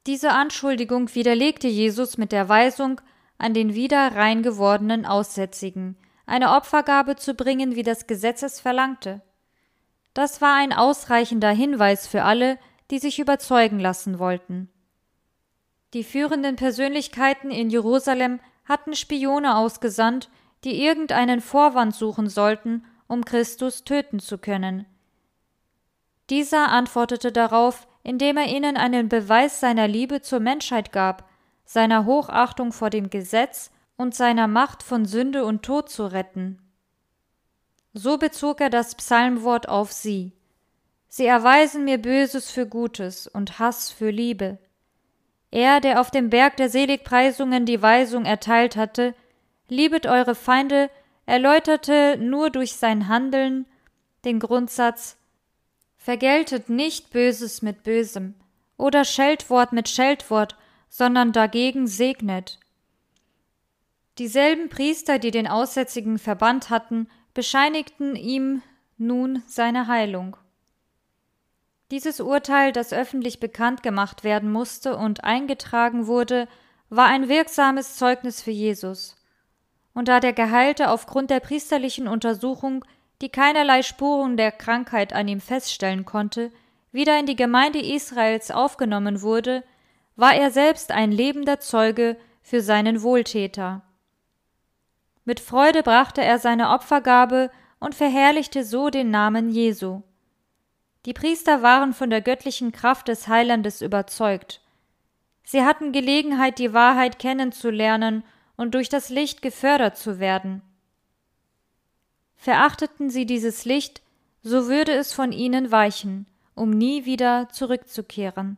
Diese 0.07 0.31
Anschuldigung 0.31 1.13
widerlegte 1.15 1.67
Jesus 1.67 2.17
mit 2.17 2.31
der 2.31 2.49
Weisung, 2.49 3.01
an 3.37 3.53
den 3.53 3.73
wieder 3.73 4.15
rein 4.15 4.43
gewordenen 4.43 5.05
Aussätzigen 5.05 5.97
eine 6.25 6.51
Opfergabe 6.51 7.15
zu 7.15 7.33
bringen, 7.33 7.75
wie 7.75 7.83
das 7.83 8.07
Gesetz 8.07 8.41
es 8.43 8.59
verlangte. 8.59 9.21
Das 10.15 10.41
war 10.41 10.55
ein 10.55 10.71
ausreichender 10.71 11.51
Hinweis 11.51 12.07
für 12.07 12.23
alle, 12.23 12.57
die 12.89 12.99
sich 12.99 13.19
überzeugen 13.19 13.79
lassen 13.79 14.17
wollten. 14.17 14.69
Die 15.93 16.05
führenden 16.05 16.55
Persönlichkeiten 16.55 17.51
in 17.51 17.69
Jerusalem 17.69 18.39
hatten 18.63 18.95
Spione 18.95 19.57
ausgesandt, 19.57 20.29
die 20.63 20.81
irgendeinen 20.81 21.41
Vorwand 21.41 21.93
suchen 21.93 22.29
sollten, 22.29 22.85
um 23.07 23.25
Christus 23.25 23.83
töten 23.83 24.19
zu 24.19 24.37
können. 24.37 24.85
Dieser 26.29 26.69
antwortete 26.69 27.33
darauf, 27.33 27.85
indem 28.01 28.37
er 28.37 28.47
ihnen 28.47 28.77
einen 28.77 29.09
Beweis 29.09 29.59
seiner 29.59 29.87
Liebe 29.87 30.21
zur 30.21 30.39
Menschheit 30.39 30.93
gab, 30.93 31.29
seiner 31.65 32.05
Hochachtung 32.05 32.71
vor 32.71 32.89
dem 32.89 33.09
Gesetz 33.09 33.69
und 33.97 34.15
seiner 34.15 34.47
Macht 34.47 34.81
von 34.81 35.05
Sünde 35.05 35.43
und 35.43 35.63
Tod 35.63 35.89
zu 35.89 36.05
retten. 36.05 36.64
So 37.97 38.17
bezog 38.17 38.59
er 38.59 38.69
das 38.69 38.93
Psalmwort 38.95 39.69
auf 39.69 39.93
sie. 39.93 40.33
Sie 41.07 41.25
erweisen 41.25 41.85
mir 41.85 41.97
Böses 41.97 42.51
für 42.51 42.67
Gutes 42.67 43.25
und 43.25 43.57
Hass 43.57 43.89
für 43.89 44.09
Liebe. 44.09 44.57
Er, 45.49 45.79
der 45.79 46.01
auf 46.01 46.11
dem 46.11 46.29
Berg 46.29 46.57
der 46.57 46.69
Seligpreisungen 46.69 47.65
die 47.65 47.81
Weisung 47.81 48.25
erteilt 48.25 48.75
hatte, 48.75 49.15
liebet 49.69 50.07
eure 50.07 50.35
Feinde, 50.35 50.91
erläuterte 51.25 52.17
nur 52.19 52.49
durch 52.49 52.73
sein 52.75 53.07
Handeln 53.07 53.65
den 54.25 54.39
Grundsatz 54.39 55.15
Vergeltet 55.95 56.69
nicht 56.69 57.11
Böses 57.11 57.61
mit 57.61 57.83
Bösem 57.83 58.35
oder 58.77 59.05
Scheldwort 59.05 59.71
mit 59.71 59.87
Scheldwort, 59.87 60.57
sondern 60.89 61.31
dagegen 61.31 61.87
segnet. 61.87 62.59
Dieselben 64.17 64.67
Priester, 64.67 65.17
die 65.17 65.31
den 65.31 65.47
Aussätzigen 65.47 66.19
verbannt 66.19 66.69
hatten, 66.69 67.07
bescheinigten 67.35 68.15
ihm 68.15 68.63
nun 68.97 69.43
seine 69.45 69.87
Heilung. 69.87 70.37
Dieses 71.91 72.19
Urteil, 72.19 72.71
das 72.71 72.93
öffentlich 72.93 73.39
bekannt 73.39 73.83
gemacht 73.83 74.23
werden 74.23 74.51
musste 74.51 74.97
und 74.97 75.23
eingetragen 75.23 76.07
wurde, 76.07 76.47
war 76.89 77.05
ein 77.05 77.29
wirksames 77.29 77.97
Zeugnis 77.97 78.41
für 78.41 78.51
Jesus. 78.51 79.15
Und 79.93 80.07
da 80.07 80.19
der 80.19 80.33
Geheilte 80.33 80.89
aufgrund 80.89 81.29
der 81.29 81.41
priesterlichen 81.41 82.07
Untersuchung, 82.07 82.83
die 83.21 83.29
keinerlei 83.29 83.83
Spuren 83.83 84.37
der 84.37 84.51
Krankheit 84.51 85.13
an 85.13 85.27
ihm 85.27 85.41
feststellen 85.41 86.05
konnte, 86.05 86.51
wieder 86.91 87.19
in 87.19 87.25
die 87.25 87.35
Gemeinde 87.35 87.79
Israels 87.79 88.49
aufgenommen 88.49 89.21
wurde, 89.21 89.63
war 90.15 90.33
er 90.33 90.51
selbst 90.51 90.91
ein 90.91 91.11
lebender 91.11 91.59
Zeuge 91.59 92.17
für 92.41 92.61
seinen 92.61 93.01
Wohltäter. 93.01 93.84
Mit 95.25 95.39
Freude 95.39 95.81
brachte 95.81 96.23
er 96.23 96.39
seine 96.39 96.69
Opfergabe 96.69 97.51
und 97.79 97.95
verherrlichte 97.95 98.63
so 98.63 98.89
den 98.89 99.09
Namen 99.09 99.49
Jesu. 99.49 100.03
Die 101.05 101.13
Priester 101.13 101.61
waren 101.61 101.93
von 101.93 102.09
der 102.09 102.21
göttlichen 102.21 102.71
Kraft 102.71 103.07
des 103.07 103.27
Heilandes 103.27 103.81
überzeugt. 103.81 104.61
Sie 105.43 105.63
hatten 105.63 105.91
Gelegenheit, 105.91 106.57
die 106.57 106.73
Wahrheit 106.73 107.19
kennenzulernen 107.19 108.23
und 108.55 108.73
durch 108.73 108.89
das 108.89 109.09
Licht 109.09 109.41
gefördert 109.41 109.97
zu 109.97 110.19
werden. 110.19 110.61
Verachteten 112.35 113.09
sie 113.09 113.25
dieses 113.25 113.65
Licht, 113.65 114.01
so 114.41 114.67
würde 114.67 114.93
es 114.93 115.13
von 115.13 115.31
ihnen 115.31 115.71
weichen, 115.71 116.27
um 116.53 116.69
nie 116.69 117.05
wieder 117.05 117.49
zurückzukehren. 117.49 118.57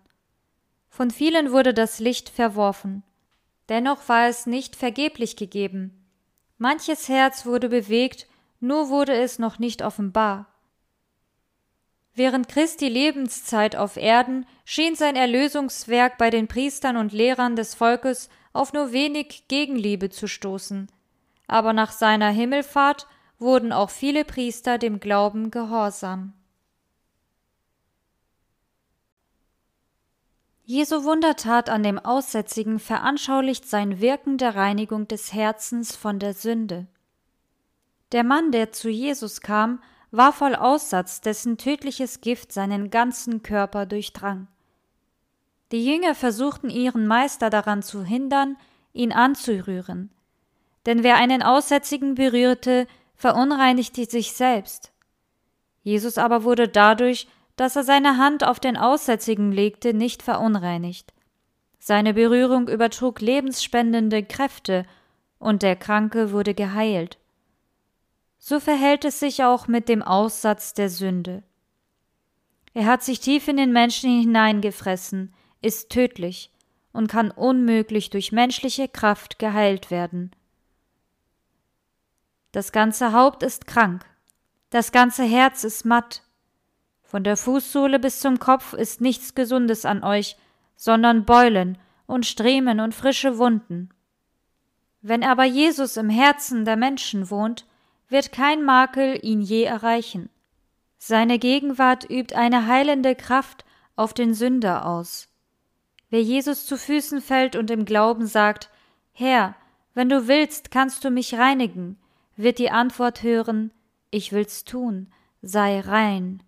Von 0.90 1.12
vielen 1.12 1.52
wurde 1.52 1.74
das 1.74 2.00
Licht 2.00 2.30
verworfen. 2.30 3.04
Dennoch 3.70 4.08
war 4.10 4.28
es 4.28 4.46
nicht 4.46 4.76
vergeblich 4.76 5.36
gegeben. 5.36 5.97
Manches 6.58 7.08
Herz 7.08 7.46
wurde 7.46 7.70
bewegt, 7.70 8.28
nur 8.60 8.90
wurde 8.90 9.14
es 9.14 9.38
noch 9.38 9.60
nicht 9.60 9.84
offenbar. 9.84 10.48
Während 12.16 12.48
Christi 12.48 12.90
Lebenszeit 12.90 13.76
auf 13.76 13.96
Erden 13.96 14.48
schien 14.66 14.96
sein 14.96 15.16
Erlösungswerk 15.16 16.18
bei 16.18 16.32
den 16.32 16.48
Priestern 16.48 16.98
und 16.98 17.14
Lehrern 17.14 17.56
des 17.56 17.76
Volkes 17.76 18.30
auf 18.54 18.74
nur 18.74 18.92
wenig 18.92 19.48
Gegenliebe 19.48 20.10
zu 20.10 20.28
stoßen. 20.28 20.88
Aber 21.46 21.74
nach 21.74 21.92
seiner 21.92 22.30
Himmelfahrt 22.30 23.06
wurden 23.38 23.72
auch 23.72 23.92
viele 23.92 24.26
Priester 24.26 24.80
dem 24.80 25.00
Glauben 25.00 25.52
gehorsam. 25.52 26.34
Jesu 30.70 31.06
Wundertat 31.06 31.70
an 31.70 31.82
dem 31.82 31.98
Aussätzigen 31.98 32.78
veranschaulicht 32.78 33.70
sein 33.70 34.02
Wirken 34.02 34.38
der 34.38 34.58
Reinigung 34.58 35.08
des 35.08 35.32
Herzens 35.32 35.96
von 35.96 36.20
der 36.20 36.34
Sünde. 36.34 36.88
Der 38.12 38.26
Mann, 38.26 38.52
der 38.52 38.74
zu 38.74 38.90
Jesus 38.90 39.40
kam, 39.40 39.82
war 40.12 40.34
voll 40.34 40.56
Aussatz, 40.56 41.22
dessen 41.22 41.58
tödliches 41.58 42.20
Gift 42.20 42.52
seinen 42.52 42.90
ganzen 42.90 43.44
Körper 43.44 43.86
durchdrang. 43.86 44.50
Die 45.72 45.86
Jünger 45.86 46.14
versuchten 46.16 46.70
ihren 46.70 47.08
Meister 47.08 47.50
daran 47.50 47.82
zu 47.82 48.04
hindern, 48.04 48.58
ihn 48.92 49.14
anzurühren. 49.14 50.12
Denn 50.86 51.02
wer 51.02 51.16
einen 51.16 51.44
Aussätzigen 51.44 52.16
berührte, 52.16 52.88
verunreinigte 53.16 54.04
sich 54.04 54.34
selbst. 54.34 54.92
Jesus 55.82 56.18
aber 56.18 56.44
wurde 56.44 56.68
dadurch, 56.68 57.26
dass 57.58 57.76
er 57.76 57.84
seine 57.84 58.18
Hand 58.18 58.46
auf 58.46 58.60
den 58.62 58.78
Aussätzigen 58.78 59.52
legte, 59.52 59.94
nicht 59.94 60.24
verunreinigt. 60.24 61.14
Seine 61.80 62.14
Berührung 62.14 62.70
übertrug 62.70 63.20
lebensspendende 63.20 64.24
Kräfte, 64.24 64.86
und 65.40 65.62
der 65.62 65.76
Kranke 65.76 66.32
wurde 66.32 66.54
geheilt. 66.54 67.18
So 68.40 68.60
verhält 68.60 69.06
es 69.06 69.20
sich 69.20 69.44
auch 69.44 69.68
mit 69.68 69.90
dem 69.90 70.02
Aussatz 70.02 70.74
der 70.74 70.90
Sünde. 70.90 71.44
Er 72.74 72.86
hat 72.86 73.04
sich 73.04 73.20
tief 73.20 73.48
in 73.48 73.58
den 73.58 73.74
Menschen 73.74 74.22
hineingefressen, 74.22 75.34
ist 75.62 75.90
tödlich 75.90 76.52
und 76.92 77.08
kann 77.08 77.32
unmöglich 77.32 78.10
durch 78.10 78.32
menschliche 78.32 78.88
Kraft 78.88 79.40
geheilt 79.40 79.92
werden. 79.92 80.32
Das 82.52 82.72
ganze 82.72 83.14
Haupt 83.14 83.44
ist 83.44 83.68
krank, 83.68 84.06
das 84.70 84.92
ganze 84.92 85.24
Herz 85.24 85.64
ist 85.64 85.86
matt, 85.86 86.24
von 87.08 87.24
der 87.24 87.38
Fußsohle 87.38 88.00
bis 88.00 88.20
zum 88.20 88.38
Kopf 88.38 88.74
ist 88.74 89.00
nichts 89.00 89.34
Gesundes 89.34 89.86
an 89.86 90.04
euch, 90.04 90.36
sondern 90.76 91.24
Beulen 91.24 91.78
und 92.06 92.26
Striemen 92.26 92.82
und 92.82 92.94
frische 92.94 93.38
Wunden. 93.38 93.90
Wenn 95.02 95.24
aber 95.24 95.46
Jesus 95.46 95.96
im 95.96 96.10
Herzen 96.10 96.66
der 96.66 96.76
Menschen 96.76 97.30
wohnt, 97.30 97.66
wird 98.10 98.34
kein 98.34 98.62
Makel 98.62 99.18
ihn 99.24 99.42
je 99.42 99.64
erreichen. 99.64 100.30
Seine 100.98 101.40
Gegenwart 101.40 102.10
übt 102.10 102.36
eine 102.36 102.68
heilende 102.68 103.16
Kraft 103.16 103.64
auf 103.96 104.14
den 104.14 104.34
Sünder 104.34 104.86
aus. 104.86 105.30
Wer 106.10 106.22
Jesus 106.22 106.66
zu 106.66 106.78
Füßen 106.78 107.22
fällt 107.22 107.56
und 107.56 107.72
im 107.72 107.86
Glauben 107.86 108.28
sagt, 108.28 108.70
Herr, 109.14 109.56
wenn 109.94 110.10
du 110.10 110.28
willst, 110.28 110.72
kannst 110.72 111.06
du 111.06 111.10
mich 111.10 111.36
reinigen, 111.36 111.98
wird 112.36 112.60
die 112.60 112.70
Antwort 112.70 113.24
hören, 113.24 113.72
ich 114.12 114.34
will's 114.34 114.66
tun, 114.66 115.08
sei 115.42 115.80
rein. 115.80 116.44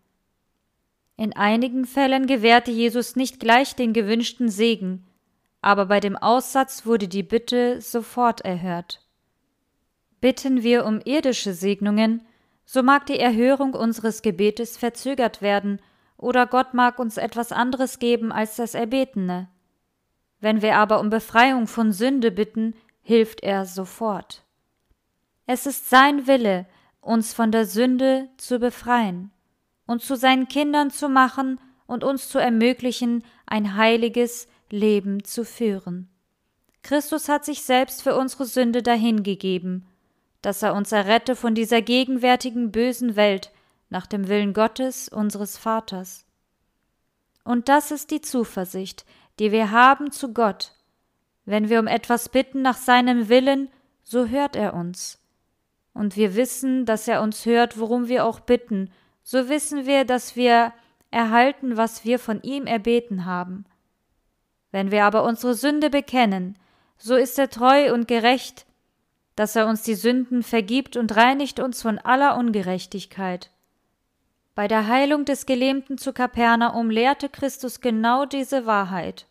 In 1.19 1.35
einigen 1.35 1.83
Fällen 1.83 2.27
gewährte 2.27 2.71
Jesus 2.71 3.17
nicht 3.17 3.41
gleich 3.41 3.75
den 3.75 3.91
gewünschten 3.91 4.47
Segen, 4.47 5.05
aber 5.59 5.88
bei 5.88 5.99
dem 5.99 6.15
Aussatz 6.15 6.85
wurde 6.85 7.09
die 7.09 7.23
Bitte 7.23 7.81
sofort 7.81 8.39
erhört. 8.39 9.05
Bitten 10.21 10.63
wir 10.63 10.85
um 10.85 11.01
irdische 11.01 11.53
Segnungen, 11.53 12.25
so 12.63 12.83
mag 12.83 13.05
die 13.05 13.19
Erhörung 13.19 13.73
unseres 13.73 14.21
Gebetes 14.21 14.77
verzögert 14.77 15.41
werden, 15.41 15.81
oder 16.15 16.47
Gott 16.47 16.73
mag 16.73 16.99
uns 16.99 17.17
etwas 17.17 17.51
anderes 17.51 17.99
geben 17.99 18.31
als 18.31 18.55
das 18.55 18.73
Erbetene. 18.73 19.49
Wenn 20.39 20.61
wir 20.61 20.77
aber 20.77 21.01
um 21.01 21.09
Befreiung 21.09 21.67
von 21.67 21.91
Sünde 21.91 22.31
bitten, 22.31 22.75
hilft 23.01 23.43
er 23.43 23.65
sofort. 23.65 24.45
Es 25.45 25.65
ist 25.65 25.89
sein 25.89 26.27
Wille, 26.27 26.65
uns 27.01 27.33
von 27.33 27.51
der 27.51 27.65
Sünde 27.65 28.29
zu 28.38 28.57
befreien, 28.57 29.31
uns 29.89 30.05
zu 30.05 30.15
seinen 30.15 30.48
Kindern 30.48 30.91
zu 30.91 31.10
machen 31.10 31.60
und 31.88 32.03
uns 32.03 32.29
zu 32.29 32.38
ermöglichen, 32.38 33.24
ein 33.48 33.75
heiliges 33.75 34.48
Leben 34.69 35.24
zu 35.24 35.43
führen. 35.43 36.08
Christus 36.84 37.27
hat 37.27 37.43
sich 37.43 37.63
selbst 37.63 38.03
für 38.03 38.15
unsere 38.15 38.46
Sünde 38.46 38.84
dahingegeben, 38.84 39.88
dass 40.43 40.62
er 40.62 40.75
uns 40.75 40.91
errette 40.91 41.36
von 41.36 41.55
dieser 41.55 41.81
gegenwärtigen 41.81 42.72
bösen 42.72 43.15
Welt 43.15 43.51
nach 43.89 44.05
dem 44.05 44.27
Willen 44.27 44.53
Gottes, 44.53 45.10
unseres 45.10 45.58
Vaters. 45.58 46.24
Und 47.43 47.67
das 47.67 47.89
ist 47.89 48.12
die 48.12 48.22
Zuversicht, 48.22 49.08
die 49.39 49.51
wir 49.51 49.72
haben 49.72 50.12
zu 50.12 50.34
Gott. 50.34 50.75
Wenn 51.46 51.67
wir 51.67 51.79
um 51.79 51.88
etwas 51.88 52.29
bitten 52.29 52.62
nach 52.62 52.77
seinem 52.77 53.27
Willen, 53.27 53.69
so 54.03 54.27
hört 54.27 54.55
er 54.55 54.75
uns. 54.75 55.19
Und 55.93 56.15
wir 56.15 56.36
wissen, 56.36 56.86
dass 56.86 57.08
er 57.08 57.24
uns 57.24 57.48
hört, 57.48 57.79
worum 57.79 58.08
wir 58.08 58.24
auch 58.24 58.39
bitten, 58.39 58.91
so 59.31 59.48
wissen 59.48 59.86
wir, 59.86 60.05
dass 60.05 60.36
wir 60.36 60.74
erhalten, 61.12 61.77
was 61.77 62.03
wir 62.03 62.17
von 62.17 62.41
ihm 62.41 62.65
erbeten 62.65 63.25
haben. 63.25 63.65
Wenn 64.71 64.89
wir 64.89 65.05
aber 65.05 65.24
unsere 65.24 65.53
Sünde 65.53 65.91
bekennen, 65.91 66.57
so 66.98 67.15
ist 67.15 67.38
er 67.38 67.51
treu 67.51 67.93
und 67.93 68.07
gerecht, 68.07 68.65
dass 69.36 69.55
er 69.55 69.67
uns 69.67 69.83
die 69.83 69.93
Sünden 69.93 70.41
vergibt 70.41 70.98
und 70.98 71.15
reinigt 71.15 71.59
uns 71.59 71.79
von 71.83 72.00
aller 72.00 72.38
Ungerechtigkeit. 72.38 73.51
Bei 74.55 74.67
der 74.67 74.88
Heilung 74.88 75.25
des 75.25 75.45
Gelähmten 75.45 76.00
zu 76.00 76.12
Kapernaum 76.12 76.89
lehrte 76.89 77.29
Christus 77.29 77.81
genau 77.81 78.25
diese 78.25 78.65
Wahrheit. 78.65 79.27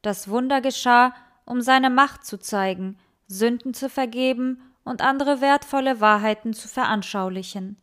Das 0.00 0.30
Wunder 0.30 0.62
geschah, 0.62 1.12
um 1.44 1.60
seine 1.60 1.90
Macht 1.90 2.24
zu 2.24 2.38
zeigen, 2.38 2.98
Sünden 3.26 3.74
zu 3.74 3.90
vergeben 3.90 4.62
und 4.82 5.02
andere 5.02 5.42
wertvolle 5.42 6.00
Wahrheiten 6.00 6.54
zu 6.54 6.68
veranschaulichen. 6.68 7.76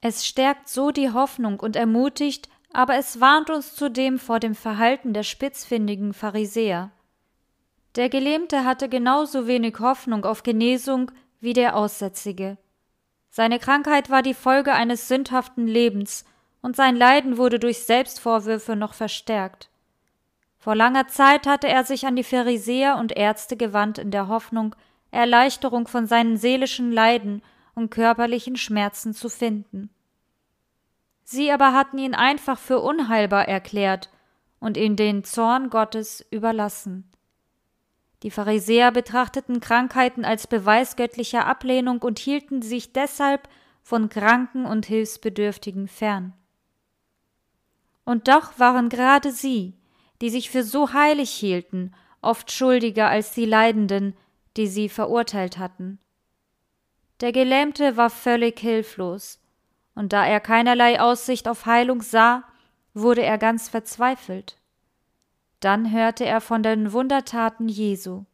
Es 0.00 0.26
stärkt 0.26 0.68
so 0.68 0.90
die 0.90 1.12
Hoffnung 1.12 1.60
und 1.60 1.76
ermutigt, 1.76 2.48
aber 2.72 2.96
es 2.96 3.20
warnt 3.20 3.50
uns 3.50 3.74
zudem 3.74 4.18
vor 4.18 4.40
dem 4.40 4.54
Verhalten 4.54 5.14
der 5.14 5.22
spitzfindigen 5.22 6.12
Pharisäer. 6.12 6.90
Der 7.96 8.10
Gelähmte 8.10 8.64
hatte 8.64 8.88
genauso 8.88 9.46
wenig 9.46 9.78
Hoffnung 9.80 10.24
auf 10.24 10.42
Genesung 10.42 11.10
wie 11.40 11.54
der 11.54 11.76
Aussätzige. 11.76 12.58
Seine 13.30 13.58
Krankheit 13.58 14.10
war 14.10 14.22
die 14.22 14.34
Folge 14.34 14.72
eines 14.72 15.08
sündhaften 15.08 15.66
Lebens, 15.66 16.24
und 16.62 16.74
sein 16.74 16.96
Leiden 16.96 17.38
wurde 17.38 17.58
durch 17.58 17.84
Selbstvorwürfe 17.84 18.74
noch 18.74 18.92
verstärkt. 18.92 19.70
Vor 20.58 20.74
langer 20.74 21.06
Zeit 21.06 21.46
hatte 21.46 21.68
er 21.68 21.84
sich 21.84 22.06
an 22.06 22.16
die 22.16 22.24
Pharisäer 22.24 22.96
und 22.96 23.16
Ärzte 23.16 23.56
gewandt 23.56 23.98
in 23.98 24.10
der 24.10 24.26
Hoffnung, 24.26 24.74
Erleichterung 25.12 25.86
von 25.86 26.06
seinen 26.06 26.36
seelischen 26.36 26.90
Leiden 26.90 27.40
und 27.76 27.90
körperlichen 27.90 28.56
Schmerzen 28.56 29.14
zu 29.14 29.28
finden. 29.28 29.90
Sie 31.22 31.52
aber 31.52 31.72
hatten 31.72 31.98
ihn 31.98 32.14
einfach 32.14 32.58
für 32.58 32.80
unheilbar 32.80 33.46
erklärt 33.46 34.10
und 34.58 34.76
ihn 34.76 34.96
den 34.96 35.22
Zorn 35.22 35.70
Gottes 35.70 36.24
überlassen. 36.30 37.08
Die 38.22 38.30
Pharisäer 38.30 38.90
betrachteten 38.92 39.60
Krankheiten 39.60 40.24
als 40.24 40.46
Beweis 40.46 40.96
göttlicher 40.96 41.46
Ablehnung 41.46 42.02
und 42.02 42.18
hielten 42.18 42.62
sich 42.62 42.92
deshalb 42.92 43.48
von 43.82 44.08
Kranken 44.08 44.64
und 44.66 44.86
Hilfsbedürftigen 44.86 45.86
fern. 45.86 46.32
Und 48.04 48.28
doch 48.28 48.58
waren 48.58 48.88
gerade 48.88 49.32
sie, 49.32 49.74
die 50.20 50.30
sich 50.30 50.50
für 50.50 50.62
so 50.62 50.92
heilig 50.92 51.30
hielten, 51.30 51.92
oft 52.22 52.50
schuldiger 52.50 53.08
als 53.08 53.32
die 53.32 53.44
Leidenden, 53.44 54.16
die 54.56 54.66
sie 54.66 54.88
verurteilt 54.88 55.58
hatten. 55.58 55.98
Der 57.20 57.32
Gelähmte 57.32 57.96
war 57.96 58.10
völlig 58.10 58.60
hilflos, 58.60 59.40
und 59.94 60.12
da 60.12 60.26
er 60.26 60.40
keinerlei 60.40 61.00
Aussicht 61.00 61.48
auf 61.48 61.64
Heilung 61.64 62.02
sah, 62.02 62.44
wurde 62.92 63.22
er 63.22 63.38
ganz 63.38 63.68
verzweifelt. 63.68 64.58
Dann 65.60 65.90
hörte 65.90 66.26
er 66.26 66.40
von 66.40 66.62
den 66.62 66.92
Wundertaten 66.92 67.68
Jesu. 67.68 68.24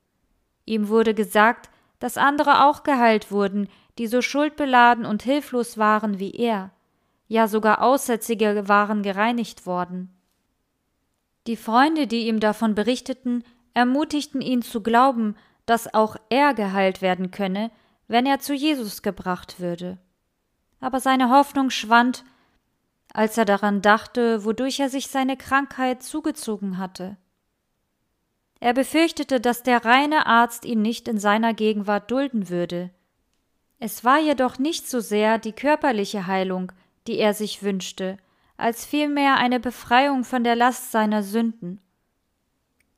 Ihm 0.65 0.89
wurde 0.89 1.15
gesagt, 1.15 1.71
dass 2.01 2.17
andere 2.17 2.67
auch 2.67 2.83
geheilt 2.83 3.31
wurden, 3.31 3.69
die 3.99 4.09
so 4.09 4.23
schuldbeladen 4.23 5.05
und 5.05 5.23
hilflos 5.23 5.79
waren 5.79 6.19
wie 6.19 6.33
er, 6.33 6.71
ja 7.29 7.47
sogar 7.47 7.83
Aussätzige 7.83 8.69
waren 8.69 9.03
gereinigt 9.03 9.67
worden. 9.67 10.11
Die 11.47 11.57
Freunde, 11.57 12.07
die 12.07 12.27
ihm 12.27 12.41
davon 12.41 12.75
berichteten, 12.75 13.45
ermutigten 13.75 14.41
ihn 14.41 14.63
zu 14.63 14.83
glauben, 14.83 15.37
dass 15.67 15.93
auch 15.95 16.17
er 16.29 16.55
geheilt 16.55 17.03
werden 17.03 17.31
könne, 17.31 17.71
wenn 18.13 18.27
er 18.27 18.41
zu 18.41 18.53
Jesus 18.53 19.01
gebracht 19.01 19.59
würde. 19.59 19.97
Aber 20.81 21.01
seine 21.01 21.31
Hoffnung 21.31 21.71
schwand, 21.71 22.25
als 23.15 23.39
er 23.39 23.47
daran 23.47 23.81
dachte, 23.81 24.45
wodurch 24.45 24.81
er 24.81 24.91
sich 24.91 25.07
seine 25.07 25.39
Krankheit 25.39 26.03
zugezogen 26.03 26.77
hatte. 26.77 27.17
Er 28.61 28.75
befürchtete, 28.75 29.41
dass 29.41 29.63
der 29.63 29.87
reine 29.87 30.27
Arzt 30.27 30.67
ihn 30.67 30.83
nicht 30.83 31.09
in 31.09 31.17
seiner 31.17 31.55
Gegenwart 31.55 32.11
dulden 32.11 32.51
würde. 32.51 32.91
Es 33.79 34.05
war 34.05 34.21
jedoch 34.21 34.59
nicht 34.59 34.91
so 34.91 35.01
sehr 35.01 35.39
die 35.39 35.53
körperliche 35.53 36.27
Heilung, 36.27 36.71
die 37.07 37.17
er 37.17 37.33
sich 37.33 37.63
wünschte, 37.63 38.19
als 38.59 38.85
vielmehr 38.85 39.39
eine 39.39 39.59
Befreiung 39.59 40.25
von 40.25 40.45
der 40.45 40.55
Last 40.55 40.93
seiner 40.93 41.23
Sünden. 41.23 41.81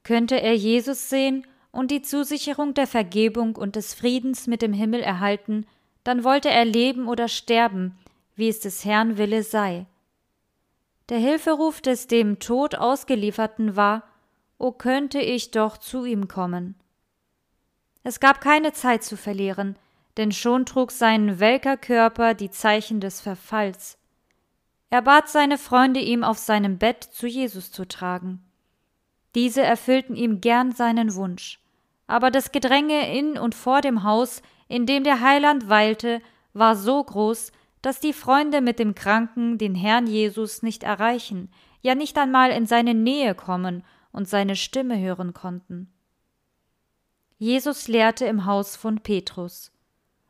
Könnte 0.03 0.41
er 0.41 0.57
Jesus 0.57 1.09
sehen 1.09 1.47
und 1.75 1.91
die 1.91 2.03
Zusicherung 2.03 2.73
der 2.75 2.87
Vergebung 2.87 3.57
und 3.57 3.77
des 3.77 3.95
Friedens 3.95 4.47
mit 4.47 4.63
dem 4.63 4.73
Himmel 4.73 5.01
erhalten, 5.01 5.67
dann 6.05 6.23
wollte 6.23 6.51
er 6.51 6.65
leben 6.65 7.09
oder 7.09 7.29
sterben, 7.29 7.99
wie 8.37 8.49
es 8.49 8.61
des 8.61 8.85
Herrn 8.85 9.19
Wille 9.19 9.43
sei. 9.43 9.87
Der 11.09 11.19
Hilferuf 11.19 11.81
des 11.81 12.07
dem 12.07 12.39
Tod 12.39 12.75
ausgelieferten 12.77 13.77
war, 13.77 14.05
O 14.59 14.73
könnte 14.73 15.19
ich 15.21 15.51
doch 15.51 15.77
zu 15.77 16.05
ihm 16.05 16.29
kommen. 16.29 16.77
Es 18.05 18.21
gab 18.21 18.41
keine 18.41 18.73
Zeit 18.73 19.03
zu 19.03 19.17
verlieren, 19.17 19.77
denn 20.17 20.31
schon 20.31 20.65
trug 20.65 20.93
sein 20.93 21.41
welker 21.41 21.77
Körper 21.77 22.35
die 22.35 22.51
Zeichen 22.51 23.01
des 23.01 23.21
Verfalls. 23.21 23.99
Er 24.91 25.03
bat 25.03 25.29
seine 25.29 25.59
Freunde, 25.59 26.01
ihm 26.01 26.23
auf 26.23 26.39
seinem 26.39 26.79
Bett 26.79 27.03
zu 27.03 27.27
Jesus 27.27 27.73
zu 27.73 27.87
tragen. 27.87 28.45
Diese 29.35 29.63
erfüllten 29.63 30.15
ihm 30.15 30.41
gern 30.41 30.71
seinen 30.71 31.15
Wunsch. 31.15 31.59
Aber 32.07 32.31
das 32.31 32.53
Gedränge 32.53 33.17
in 33.17 33.39
und 33.39 33.55
vor 33.55 33.81
dem 33.81 34.03
Haus, 34.03 34.43
in 34.69 34.87
dem 34.87 35.05
der 35.05 35.21
Heiland 35.21 35.69
weilte, 35.69 36.21
war 36.53 36.77
so 36.77 37.03
groß, 37.03 37.53
dass 37.83 38.01
die 38.01 38.13
Freunde 38.13 38.61
mit 38.61 38.79
dem 38.79 38.95
Kranken 38.95 39.59
den 39.59 39.75
Herrn 39.75 40.07
Jesus 40.07 40.63
nicht 40.63 40.83
erreichen, 40.83 41.51
ja 41.83 41.95
nicht 41.95 42.17
einmal 42.17 42.51
in 42.51 42.67
seine 42.67 42.95
Nähe 42.95 43.35
kommen 43.35 43.85
und 44.11 44.29
seine 44.29 44.57
Stimme 44.57 44.99
hören 44.99 45.35
konnten. 45.35 45.93
Jesus 47.37 47.89
lehrte 47.89 48.25
im 48.25 48.47
Haus 48.47 48.77
von 48.77 49.01
Petrus. 49.01 49.71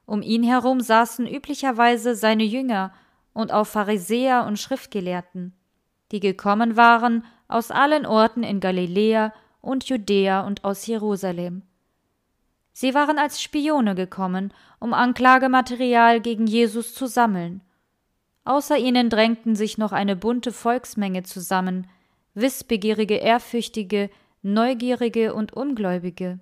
Um 0.07 0.23
ihn 0.23 0.43
herum 0.43 0.81
saßen 0.81 1.27
üblicherweise 1.27 2.15
seine 2.15 2.45
Jünger 2.45 2.93
und 3.33 3.53
auch 3.53 3.67
Pharisäer 3.67 4.47
und 4.47 4.59
Schriftgelehrten, 4.59 5.55
die 6.13 6.21
gekommen 6.21 6.77
waren 6.77 7.25
aus 7.47 7.71
allen 7.71 8.07
Orten 8.07 8.43
in 8.43 8.61
Galiläa 8.61 9.33
und 9.65 9.85
Judäa 9.85 10.47
und 10.47 10.65
aus 10.65 10.87
Jerusalem. 10.87 11.63
Sie 12.73 12.95
waren 12.95 13.19
als 13.19 13.41
Spione 13.41 13.95
gekommen, 13.95 14.53
um 14.81 14.93
Anklagematerial 14.93 16.21
gegen 16.21 16.47
Jesus 16.47 16.95
zu 16.95 17.07
sammeln. 17.07 17.63
Außer 18.45 18.77
ihnen 18.77 19.09
drängten 19.09 19.57
sich 19.57 19.79
noch 19.79 19.93
eine 19.93 20.17
bunte 20.17 20.53
Volksmenge 20.53 21.23
zusammen, 21.23 21.87
wissbegierige, 22.35 23.15
ehrfürchtige, 23.15 24.11
neugierige 24.43 25.35
und 25.35 25.53
ungläubige. 25.53 26.41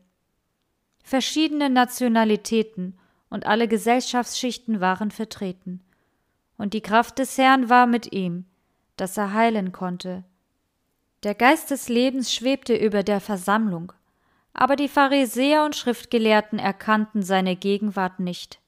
Verschiedene 1.04 1.70
Nationalitäten 1.70 2.98
und 3.28 3.46
alle 3.46 3.68
Gesellschaftsschichten 3.68 4.80
waren 4.80 5.10
vertreten. 5.10 5.82
Und 6.56 6.74
die 6.74 6.80
Kraft 6.80 7.18
des 7.18 7.38
Herrn 7.38 7.68
war 7.68 7.86
mit 7.86 8.12
ihm, 8.12 8.46
dass 8.96 9.16
er 9.16 9.32
heilen 9.32 9.72
konnte. 9.72 10.24
Der 11.22 11.34
Geist 11.36 11.70
des 11.70 11.88
Lebens 11.88 12.34
schwebte 12.34 12.74
über 12.74 13.04
der 13.04 13.20
Versammlung, 13.20 13.92
aber 14.54 14.74
die 14.74 14.88
Pharisäer 14.88 15.64
und 15.64 15.76
Schriftgelehrten 15.76 16.58
erkannten 16.58 17.22
seine 17.22 17.54
Gegenwart 17.54 18.18
nicht. 18.18 18.60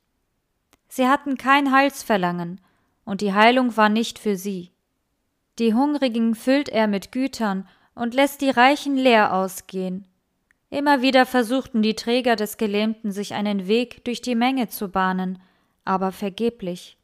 Sie 0.88 1.08
hatten 1.08 1.36
kein 1.36 1.72
Heilsverlangen, 1.72 2.60
und 3.04 3.20
die 3.20 3.34
Heilung 3.34 3.76
war 3.76 3.88
nicht 3.88 4.18
für 4.18 4.36
sie. 4.36 4.70
Die 5.58 5.74
Hungrigen 5.74 6.34
füllt 6.34 6.68
er 6.68 6.86
mit 6.86 7.12
Gütern 7.12 7.68
und 7.94 8.14
lässt 8.14 8.40
die 8.40 8.50
Reichen 8.50 8.96
leer 8.96 9.34
ausgehen. 9.34 10.06
Immer 10.70 11.02
wieder 11.02 11.26
versuchten 11.26 11.82
die 11.82 11.94
Träger 11.94 12.36
des 12.36 12.56
Gelähmten 12.56 13.12
sich 13.12 13.34
einen 13.34 13.66
Weg 13.66 14.04
durch 14.04 14.22
die 14.22 14.34
Menge 14.34 14.68
zu 14.68 14.88
bahnen, 14.88 15.40
aber 15.84 16.12
vergeblich. 16.12 16.98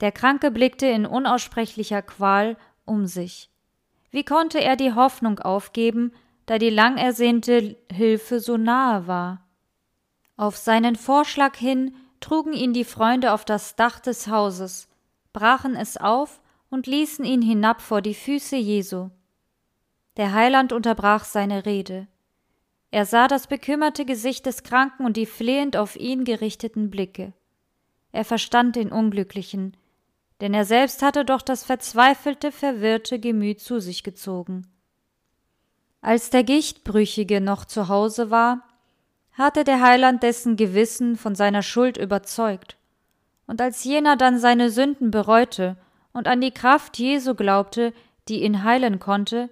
Der 0.00 0.12
Kranke 0.12 0.50
blickte 0.50 0.86
in 0.86 1.06
unaussprechlicher 1.06 2.02
Qual 2.02 2.56
um 2.84 3.06
sich. 3.06 3.50
Wie 4.10 4.24
konnte 4.24 4.60
er 4.60 4.76
die 4.76 4.94
Hoffnung 4.94 5.38
aufgeben, 5.38 6.12
da 6.46 6.58
die 6.58 6.70
lang 6.70 6.96
ersehnte 6.96 7.76
Hilfe 7.92 8.40
so 8.40 8.56
nahe 8.56 9.06
war? 9.06 9.46
Auf 10.36 10.56
seinen 10.56 10.96
Vorschlag 10.96 11.56
hin 11.56 11.94
trugen 12.20 12.52
ihn 12.52 12.72
die 12.72 12.84
Freunde 12.84 13.32
auf 13.32 13.44
das 13.44 13.76
Dach 13.76 14.00
des 14.00 14.28
Hauses, 14.28 14.88
brachen 15.32 15.76
es 15.76 15.96
auf 15.96 16.40
und 16.70 16.86
ließen 16.86 17.24
ihn 17.24 17.42
hinab 17.42 17.80
vor 17.82 18.02
die 18.02 18.14
Füße 18.14 18.56
Jesu. 18.56 19.10
Der 20.16 20.32
Heiland 20.32 20.72
unterbrach 20.72 21.24
seine 21.24 21.66
Rede. 21.66 22.08
Er 22.90 23.04
sah 23.04 23.28
das 23.28 23.46
bekümmerte 23.46 24.04
Gesicht 24.04 24.46
des 24.46 24.62
Kranken 24.62 25.04
und 25.04 25.16
die 25.16 25.26
flehend 25.26 25.76
auf 25.76 25.96
ihn 25.96 26.24
gerichteten 26.24 26.90
Blicke. 26.90 27.34
Er 28.12 28.24
verstand 28.24 28.76
den 28.76 28.90
Unglücklichen, 28.90 29.76
denn 30.40 30.54
er 30.54 30.64
selbst 30.64 31.02
hatte 31.02 31.24
doch 31.24 31.42
das 31.42 31.64
verzweifelte, 31.64 32.52
verwirrte 32.52 33.18
Gemüt 33.18 33.60
zu 33.60 33.80
sich 33.80 34.02
gezogen. 34.02 34.66
Als 36.00 36.30
der 36.30 36.44
Gichtbrüchige 36.44 37.40
noch 37.40 37.64
zu 37.64 37.88
Hause 37.88 38.30
war, 38.30 38.62
hatte 39.32 39.64
der 39.64 39.80
Heiland 39.80 40.22
dessen 40.22 40.56
Gewissen 40.56 41.16
von 41.16 41.34
seiner 41.34 41.62
Schuld 41.62 41.96
überzeugt, 41.96 42.76
und 43.46 43.60
als 43.60 43.82
jener 43.84 44.16
dann 44.16 44.38
seine 44.38 44.70
Sünden 44.70 45.10
bereute 45.10 45.76
und 46.12 46.28
an 46.28 46.40
die 46.40 46.50
Kraft 46.50 46.98
Jesu 46.98 47.34
glaubte, 47.34 47.92
die 48.28 48.42
ihn 48.42 48.62
heilen 48.62 48.98
konnte, 48.98 49.48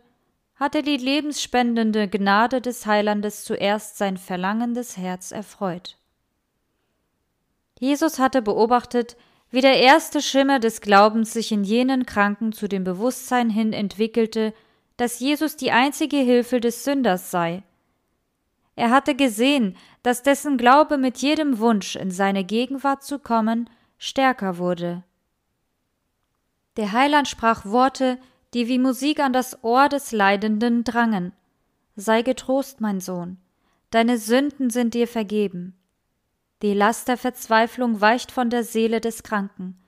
hatte 0.57 0.83
die 0.83 0.96
lebensspendende 0.96 2.09
Gnade 2.09 2.61
des 2.61 2.87
Heilandes 2.87 3.44
zuerst 3.44 3.99
sein 3.99 4.16
verlangendes 4.16 4.96
Herz 4.96 5.31
erfreut. 5.31 5.96
Jesus 7.79 8.18
hatte 8.18 8.40
beobachtet, 8.40 9.16
wie 9.51 9.61
der 9.61 9.79
erste 9.79 10.21
Schimmer 10.21 10.59
des 10.59 10.81
Glaubens 10.81 11.33
sich 11.33 11.53
in 11.53 11.65
jenen 11.65 12.07
Kranken 12.07 12.53
zu 12.53 12.69
dem 12.69 12.85
Bewusstsein 12.85 13.49
hin 13.49 13.73
entwickelte, 13.73 14.53
dass 14.97 15.21
Jesus 15.21 15.57
die 15.57 15.73
einzige 15.73 16.17
Hilfe 16.17 16.61
des 16.61 16.85
Sünders 16.85 17.31
sei. 17.31 17.63
Er 18.75 18.91
hatte 18.91 19.15
gesehen, 19.15 19.77
dass 20.03 20.23
dessen 20.23 20.59
Glaube 20.59 20.99
mit 20.99 21.19
jedem 21.19 21.59
Wunsch, 21.59 21.97
in 21.97 22.11
seine 22.11 22.45
Gegenwart 22.45 23.03
zu 23.03 23.19
kommen, 23.19 23.71
stärker 23.99 24.59
wurde. 24.59 25.03
Der 26.77 26.93
Heiland 26.93 27.27
sprach 27.27 27.65
Worte, 27.65 28.19
die 28.53 28.69
wie 28.69 28.79
Musik 28.79 29.21
an 29.21 29.33
das 29.33 29.63
Ohr 29.65 29.89
des 29.89 30.13
Leidenden 30.13 30.85
drangen. 30.85 31.33
Sei 31.95 32.23
getrost, 32.23 32.81
mein 32.81 33.01
Sohn, 33.01 33.39
deine 33.91 34.19
Sünden 34.19 34.69
sind 34.69 34.93
dir 34.93 35.09
vergeben. 35.09 35.75
Die 36.62 36.73
Last 36.73 37.09
der 37.09 37.19
Verzweiflung 37.19 38.01
weicht 38.01 38.33
von 38.33 38.49
der 38.49 38.64
Seele 38.64 39.01
des 39.01 39.23
Kranken. 39.23 39.79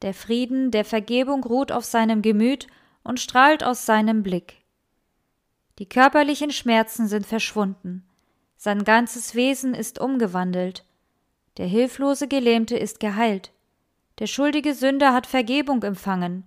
Der 0.00 0.14
Frieden 0.14 0.70
der 0.70 0.84
Vergebung 0.84 1.44
ruht 1.44 1.70
auf 1.70 1.84
seinem 1.84 2.22
Gemüt 2.22 2.66
und 3.02 3.20
strahlt 3.20 3.62
aus 3.62 3.84
seinem 3.84 4.22
Blick. 4.22 4.62
Die 5.78 5.88
körperlichen 5.88 6.50
Schmerzen 6.50 7.08
sind 7.08 7.26
verschwunden. 7.26 8.06
Sein 8.56 8.84
ganzes 8.84 9.34
Wesen 9.34 9.74
ist 9.74 10.00
umgewandelt. 10.00 10.84
Der 11.58 11.66
hilflose 11.66 12.26
Gelähmte 12.26 12.76
ist 12.76 13.00
geheilt. 13.00 13.52
Der 14.18 14.26
schuldige 14.26 14.74
Sünder 14.74 15.12
hat 15.12 15.26
Vergebung 15.26 15.82
empfangen. 15.82 16.44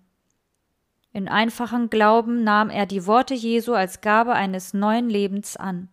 In 1.14 1.28
einfachem 1.28 1.90
Glauben 1.90 2.44
nahm 2.44 2.70
er 2.70 2.86
die 2.86 3.06
Worte 3.06 3.34
Jesu 3.34 3.74
als 3.74 4.02
Gabe 4.02 4.34
eines 4.34 4.74
neuen 4.74 5.10
Lebens 5.10 5.56
an. 5.58 5.90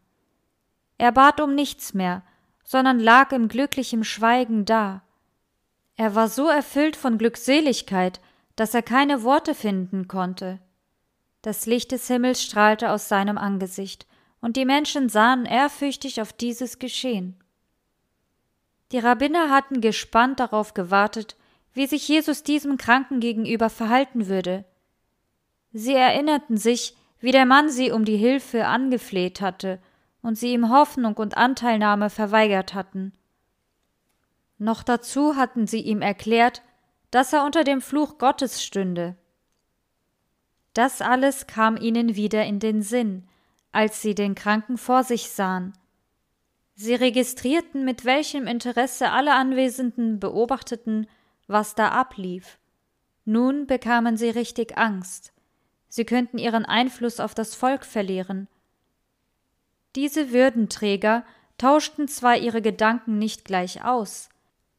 Er 0.96 1.12
bat 1.12 1.40
um 1.40 1.54
nichts 1.54 1.94
mehr, 1.94 2.22
sondern 2.64 2.98
lag 2.98 3.30
im 3.32 3.48
glücklichen 3.48 4.02
Schweigen 4.02 4.64
da. 4.64 5.02
Er 5.96 6.14
war 6.14 6.28
so 6.28 6.48
erfüllt 6.48 6.96
von 6.96 7.18
Glückseligkeit, 7.18 8.20
dass 8.56 8.74
er 8.74 8.82
keine 8.82 9.22
Worte 9.22 9.54
finden 9.54 10.08
konnte. 10.08 10.58
Das 11.42 11.66
Licht 11.66 11.92
des 11.92 12.08
Himmels 12.08 12.42
strahlte 12.42 12.90
aus 12.90 13.08
seinem 13.08 13.38
Angesicht, 13.38 14.06
und 14.40 14.56
die 14.56 14.64
Menschen 14.64 15.08
sahen 15.08 15.46
ehrfürchtig 15.46 16.20
auf 16.20 16.32
dieses 16.32 16.78
Geschehen. 16.78 17.36
Die 18.92 18.98
Rabbiner 18.98 19.50
hatten 19.50 19.80
gespannt 19.80 20.40
darauf 20.40 20.74
gewartet, 20.74 21.36
wie 21.72 21.86
sich 21.86 22.06
Jesus 22.08 22.42
diesem 22.42 22.76
Kranken 22.76 23.20
gegenüber 23.20 23.70
verhalten 23.70 24.28
würde. 24.28 24.64
Sie 25.72 25.94
erinnerten 25.94 26.56
sich, 26.56 26.96
wie 27.20 27.32
der 27.32 27.46
Mann 27.46 27.70
sie 27.70 27.90
um 27.90 28.04
die 28.04 28.18
Hilfe 28.18 28.66
angefleht 28.66 29.40
hatte 29.40 29.80
und 30.24 30.38
sie 30.38 30.54
ihm 30.54 30.70
Hoffnung 30.70 31.14
und 31.18 31.36
Anteilnahme 31.36 32.08
verweigert 32.08 32.72
hatten. 32.72 33.12
Noch 34.56 34.82
dazu 34.82 35.36
hatten 35.36 35.66
sie 35.66 35.82
ihm 35.82 36.00
erklärt, 36.00 36.62
dass 37.10 37.34
er 37.34 37.44
unter 37.44 37.62
dem 37.62 37.82
Fluch 37.82 38.16
Gottes 38.16 38.64
stünde. 38.64 39.16
Das 40.72 41.02
alles 41.02 41.46
kam 41.46 41.76
ihnen 41.76 42.16
wieder 42.16 42.42
in 42.46 42.58
den 42.58 42.80
Sinn, 42.80 43.28
als 43.70 44.00
sie 44.00 44.14
den 44.14 44.34
Kranken 44.34 44.78
vor 44.78 45.04
sich 45.04 45.30
sahen. 45.30 45.74
Sie 46.74 46.94
registrierten, 46.94 47.84
mit 47.84 48.06
welchem 48.06 48.46
Interesse 48.46 49.10
alle 49.10 49.34
Anwesenden 49.34 50.20
beobachteten, 50.20 51.06
was 51.48 51.74
da 51.74 51.90
ablief. 51.90 52.58
Nun 53.26 53.66
bekamen 53.66 54.16
sie 54.16 54.30
richtig 54.30 54.78
Angst. 54.78 55.34
Sie 55.88 56.06
könnten 56.06 56.38
ihren 56.38 56.64
Einfluss 56.64 57.20
auf 57.20 57.34
das 57.34 57.54
Volk 57.54 57.84
verlieren, 57.84 58.48
diese 59.96 60.32
Würdenträger 60.32 61.24
tauschten 61.58 62.08
zwar 62.08 62.36
ihre 62.36 62.62
Gedanken 62.62 63.18
nicht 63.18 63.44
gleich 63.44 63.84
aus, 63.84 64.28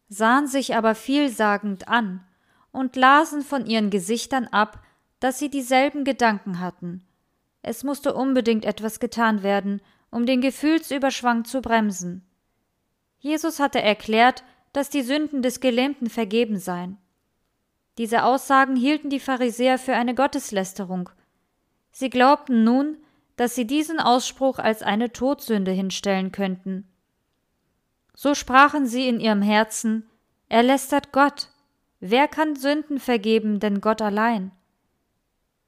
sahen 0.10 0.47
sich 0.47 0.75
aber 0.75 0.95
vielsagend 0.95 1.88
an 1.88 2.25
und 2.71 2.95
lasen 2.95 3.41
von 3.41 3.65
ihren 3.65 3.89
Gesichtern 3.89 4.47
ab, 4.47 4.84
dass 5.19 5.39
sie 5.39 5.49
dieselben 5.49 6.04
Gedanken 6.04 6.60
hatten. 6.60 7.06
Es 7.62 7.84
musste 7.84 8.13
unbedingt 8.13 8.65
etwas 8.65 8.99
getan 8.99 9.41
werden, 9.41 9.82
um 10.12 10.25
den 10.25 10.41
Gefühlsüberschwang 10.41 11.45
zu 11.45 11.62
bremsen. 11.62 12.23
Jesus 13.19 13.60
hatte 13.60 13.82
erklärt, 13.82 14.43
dass 14.71 14.89
die 14.89 15.01
Sünden 15.01 15.41
des 15.41 15.62
Gelähmten 15.62 16.10
vergeben 16.10 16.60
seien. 16.60 16.97
Diese 17.97 18.23
Aussagen 18.23 18.75
hielten 18.75 19.10
die 19.10 19.21
Pharisäer 19.21 19.80
für 19.80 19.95
eine 19.95 20.13
Gotteslästerung. 20.13 21.10
Sie 21.91 22.10
glaubten 22.10 22.65
nun, 22.65 22.97
dass 23.36 23.56
sie 23.56 23.67
diesen 23.67 24.00
Ausspruch 24.00 24.60
als 24.60 24.82
eine 24.82 25.12
Todsünde 25.12 25.71
hinstellen 25.71 26.32
könnten. 26.32 26.88
So 28.13 28.34
sprachen 28.34 28.86
sie 28.88 29.08
in 29.08 29.19
ihrem 29.19 29.41
Herzen, 29.41 30.10
er 30.48 30.63
lästert 30.63 31.12
Gott. 31.12 31.50
Wer 32.00 32.28
kann 32.28 32.56
Sünden 32.56 33.00
vergeben, 33.00 33.60
denn 33.60 33.82
Gott 33.82 34.02
allein? 34.02 34.52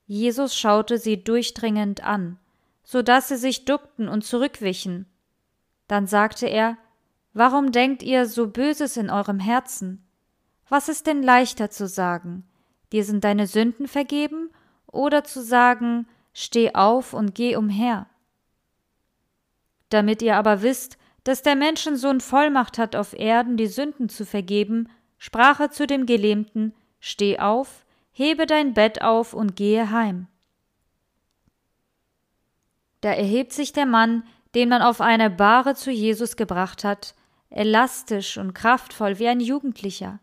Jesus 0.05 0.55
schaute 0.55 0.97
sie 0.97 1.23
durchdringend 1.23 2.03
an, 2.03 2.39
so 2.83 3.01
dass 3.01 3.27
sie 3.27 3.37
sich 3.37 3.65
duckten 3.65 4.07
und 4.07 4.23
zurückwichen. 4.23 5.05
Dann 5.87 6.07
sagte 6.07 6.47
er, 6.47 6.77
Warum 7.33 7.71
denkt 7.71 8.01
ihr 8.01 8.25
so 8.25 8.47
Böses 8.47 8.97
in 8.97 9.11
eurem 9.11 9.39
Herzen? 9.39 10.03
Was 10.69 10.89
ist 10.89 11.05
denn 11.05 11.21
leichter 11.21 11.69
zu 11.69 11.87
sagen? 11.87 12.47
Dir 12.91 13.03
sind 13.03 13.23
deine 13.23 13.45
Sünden 13.45 13.87
vergeben, 13.87 14.49
oder 14.87 15.23
zu 15.23 15.43
sagen, 15.43 16.07
Steh 16.39 16.75
auf 16.75 17.13
und 17.13 17.33
geh 17.33 17.55
umher. 17.55 18.05
Damit 19.89 20.21
ihr 20.21 20.35
aber 20.35 20.61
wisst, 20.61 20.99
dass 21.23 21.41
der 21.41 21.55
Menschensohn 21.55 22.21
Vollmacht 22.21 22.77
hat, 22.77 22.95
auf 22.95 23.13
Erden 23.13 23.57
die 23.57 23.65
Sünden 23.65 24.07
zu 24.07 24.23
vergeben, 24.23 24.87
sprach 25.17 25.59
er 25.59 25.71
zu 25.71 25.87
dem 25.87 26.05
Gelähmten, 26.05 26.75
Steh 26.99 27.39
auf, 27.39 27.87
hebe 28.11 28.45
dein 28.45 28.75
Bett 28.75 29.01
auf 29.01 29.33
und 29.33 29.55
gehe 29.55 29.89
heim. 29.89 30.27
Da 33.01 33.09
erhebt 33.09 33.51
sich 33.51 33.73
der 33.73 33.87
Mann, 33.87 34.21
den 34.53 34.69
man 34.69 34.83
auf 34.83 35.01
eine 35.01 35.31
Bahre 35.31 35.73
zu 35.73 35.89
Jesus 35.89 36.35
gebracht 36.35 36.83
hat, 36.83 37.15
elastisch 37.49 38.37
und 38.37 38.53
kraftvoll 38.53 39.17
wie 39.17 39.27
ein 39.27 39.39
Jugendlicher. 39.39 40.19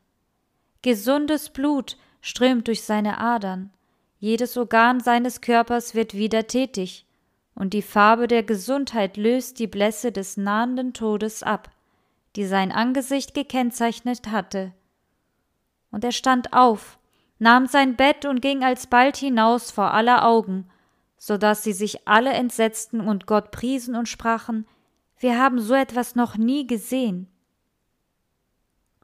Gesundes 0.81 1.51
Blut 1.51 1.97
strömt 2.21 2.69
durch 2.69 2.85
seine 2.85 3.19
Adern. 3.19 3.73
Jedes 4.25 4.57
Organ 4.57 5.01
seines 5.01 5.43
Körpers 5.43 5.95
wird 5.95 6.15
wieder 6.15 6.47
tätig, 6.47 7.05
und 7.55 7.75
die 7.75 7.83
Farbe 7.83 8.27
der 8.27 8.43
Gesundheit 8.43 9.19
löst 9.19 9.59
die 9.59 9.67
Blässe 9.67 10.13
des 10.13 10.39
nahenden 10.39 10.95
Todes 10.95 11.43
ab, 11.43 11.71
die 12.35 12.47
sein 12.47 12.73
Angesicht 12.73 13.35
gekennzeichnet 13.35 14.29
hatte. 14.31 14.73
Und 15.91 16.05
er 16.05 16.13
stand 16.13 16.55
auf, 16.55 16.99
nahm 17.39 17.67
sein 17.67 17.97
Bett 17.97 18.25
und 18.25 18.41
ging 18.41 18.65
alsbald 18.65 19.19
hinaus 19.19 19.71
vor 19.71 19.93
aller 19.93 20.27
Augen, 20.27 20.71
so 21.19 21.37
dass 21.37 21.63
sie 21.63 21.75
sich 21.75 22.09
alle 22.09 22.33
entsetzten 22.33 23.03
und 23.03 23.27
Gott 23.27 23.51
priesen 23.51 23.95
und 23.95 24.09
sprachen, 24.09 24.67
wir 25.19 25.39
haben 25.39 25.61
so 25.61 25.75
etwas 25.75 26.15
noch 26.15 26.39
nie 26.39 26.67
gesehen. 26.67 27.29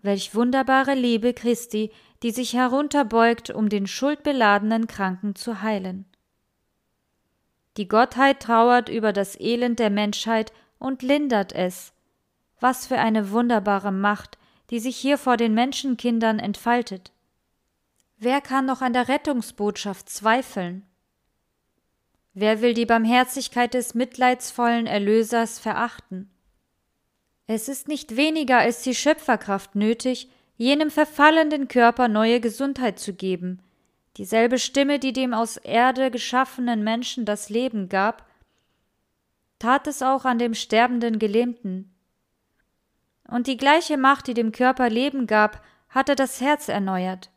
Welch 0.00 0.35
wunderbare 0.35 0.94
Liebe 0.94 1.35
Christi, 1.35 1.90
die 2.22 2.30
sich 2.30 2.52
herunterbeugt, 2.52 3.50
um 3.50 3.68
den 3.68 3.87
schuldbeladenen 3.87 4.87
Kranken 4.87 5.35
zu 5.35 5.62
heilen. 5.62 6.04
Die 7.76 7.88
Gottheit 7.88 8.40
trauert 8.40 8.88
über 8.88 9.12
das 9.12 9.38
Elend 9.40 9.78
der 9.78 9.90
Menschheit 9.90 10.52
und 10.78 11.02
lindert 11.02 11.52
es. 11.52 11.92
Was 12.59 12.87
für 12.87 12.98
eine 12.98 13.30
wunderbare 13.30 13.92
Macht, 13.92 14.38
die 14.70 14.80
sich 14.80 14.96
hier 14.96 15.18
vor 15.18 15.37
den 15.37 15.54
Menschenkindern 15.54 16.38
entfaltet. 16.38 17.12
Wer 18.18 18.40
kann 18.40 18.66
noch 18.66 18.83
an 18.83 18.92
der 18.92 19.09
Rettungsbotschaft 19.09 20.09
zweifeln? 20.11 20.85
Wer 22.35 22.61
will 22.61 22.74
die 22.74 22.87
Barmherzigkeit 22.87 23.74
des 23.74 23.94
mitleidsvollen 23.94 24.87
Erlösers 24.87 25.59
verachten? 25.59 26.30
Es 27.46 27.68
ist 27.68 27.88
nicht 27.88 28.16
weniger 28.16 28.59
als 28.59 28.83
die 28.83 28.94
Schöpferkraft 28.94 29.74
nötig, 29.74 30.30
jenem 30.61 30.90
verfallenden 30.90 31.68
Körper 31.68 32.07
neue 32.07 32.38
Gesundheit 32.38 32.99
zu 32.99 33.14
geben, 33.14 33.62
dieselbe 34.18 34.59
Stimme, 34.59 34.99
die 34.99 35.14
dem 35.14 35.33
aus 35.33 35.57
Erde 35.57 36.11
geschaffenen 36.11 36.85
Menschen 36.85 37.25
das 37.25 37.49
Leben 37.49 37.88
gab, 37.88 38.29
tat 39.59 39.87
es 39.87 40.03
auch 40.03 40.27
an 40.27 40.38
dem 40.38 40.53
sterbenden 40.53 41.18
Gelähmten. 41.18 41.90
Und 43.27 43.46
die 43.46 43.57
gleiche 43.57 43.96
Macht, 43.96 44.27
die 44.27 44.35
dem 44.35 44.53
Körper 44.53 44.90
Leben 44.90 45.27
gab, 45.27 45.64
hatte 45.88 46.14
das 46.14 46.42
Herz 46.42 46.68
erneuert. 46.68 47.31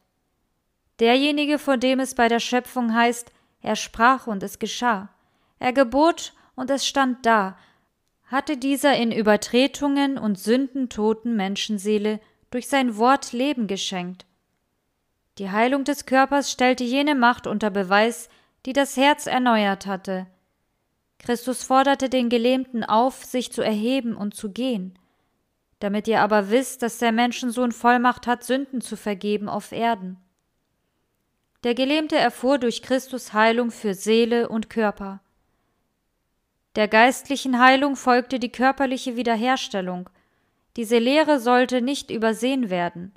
Derjenige, 1.00 1.60
von 1.60 1.80
dem 1.80 2.02
es 2.02 2.16
bei 2.16 2.28
der 2.28 2.42
Schöpfung 2.42 2.94
heißt, 2.94 3.32
er 3.62 3.78
sprach 3.78 4.28
und 4.28 4.44
es 4.44 4.60
geschah. 4.60 5.08
Er 5.60 5.72
gebot 5.72 6.34
und 6.56 6.70
es 6.70 6.86
stand 6.86 7.26
da, 7.26 7.58
hatte 8.26 8.58
dieser 8.58 8.98
in 8.98 9.14
Übertretungen 9.14 10.18
und 10.18 10.38
Sünden 10.38 10.90
toten 10.90 11.38
Menschenseele 11.38 12.20
durch 12.54 12.68
sein 12.68 12.98
Wort 12.98 13.34
Leben 13.34 13.66
geschenkt. 13.66 14.28
Die 15.40 15.50
Heilung 15.50 15.86
des 15.86 16.06
Körpers 16.06 16.52
stellte 16.52 16.84
jene 16.84 17.16
Macht 17.16 17.48
unter 17.48 17.72
Beweis, 17.72 18.30
die 18.68 18.74
das 18.74 18.96
Herz 18.96 19.26
erneuert 19.26 19.88
hatte. 19.88 20.28
Christus 21.18 21.64
forderte 21.64 22.10
den 22.10 22.30
Gelähmten 22.30 22.84
auf, 22.84 23.24
sich 23.24 23.52
zu 23.52 23.64
erheben 23.64 24.16
und 24.16 24.36
zu 24.36 24.52
gehen. 24.52 25.00
Damit 25.80 26.08
ihr 26.08 26.22
aber 26.22 26.52
wisst, 26.52 26.84
dass 26.84 27.00
der 27.00 27.12
Menschensohn 27.12 27.72
Vollmacht 27.72 28.28
hat, 28.28 28.44
Sünden 28.44 28.82
zu 28.82 28.98
vergeben 28.98 29.50
auf 29.50 29.72
Erden. 29.72 30.18
Der 31.64 31.74
Gelähmte 31.74 32.18
erfuhr 32.18 32.60
durch 32.60 32.84
Christus 32.84 33.34
Heilung 33.34 33.72
für 33.72 33.96
Seele 33.96 34.48
und 34.48 34.70
Körper. 34.70 35.22
Der 36.76 36.88
geistlichen 36.88 37.58
Heilung 37.60 37.96
folgte 37.96 38.38
die 38.38 38.52
körperliche 38.52 39.16
Wiederherstellung. 39.16 40.08
Diese 40.76 40.98
Lehre 40.98 41.40
sollte 41.40 41.82
nicht 41.82 42.10
übersehen 42.10 42.70
werden. 42.70 43.14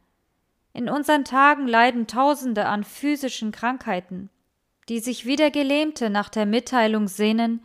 In 0.73 0.90
unseren 0.90 1.25
Tagen 1.25 1.66
leiden 1.66 2.07
Tausende 2.07 2.66
an 2.66 2.85
physischen 2.85 3.51
Krankheiten, 3.51 4.29
die 4.88 5.01
sich 5.01 5.25
wie 5.25 5.37
der 5.37 5.51
Gelähmte 5.51 6.11
nach 6.11 6.29
der 6.29 6.45
Mitteilung 6.45 7.09
sehnen, 7.09 7.64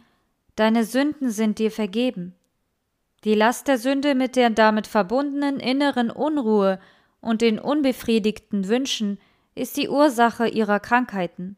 deine 0.56 0.86
Sünden 0.86 1.30
sind 1.30 1.60
dir 1.60 1.72
vergeben. 1.72 2.36
Die 3.24 3.36
Last 3.36 3.68
der 3.68 3.78
Sünde 3.78 4.16
mit 4.16 4.36
der 4.36 4.50
damit 4.50 4.88
verbundenen 4.88 5.60
inneren 5.60 6.10
Unruhe 6.10 6.80
und 7.20 7.42
den 7.42 7.60
unbefriedigten 7.60 8.68
Wünschen 8.68 9.20
ist 9.54 9.78
die 9.78 9.90
Ursache 9.90 10.48
ihrer 10.48 10.80
Krankheiten. 10.80 11.58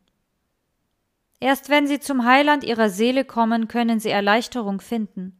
Erst 1.39 1.69
wenn 1.69 1.87
sie 1.87 1.99
zum 1.99 2.25
Heiland 2.25 2.63
ihrer 2.63 2.89
Seele 2.89 3.25
kommen, 3.25 3.67
können 3.67 3.99
sie 3.99 4.09
Erleichterung 4.09 4.81
finden. 4.81 5.39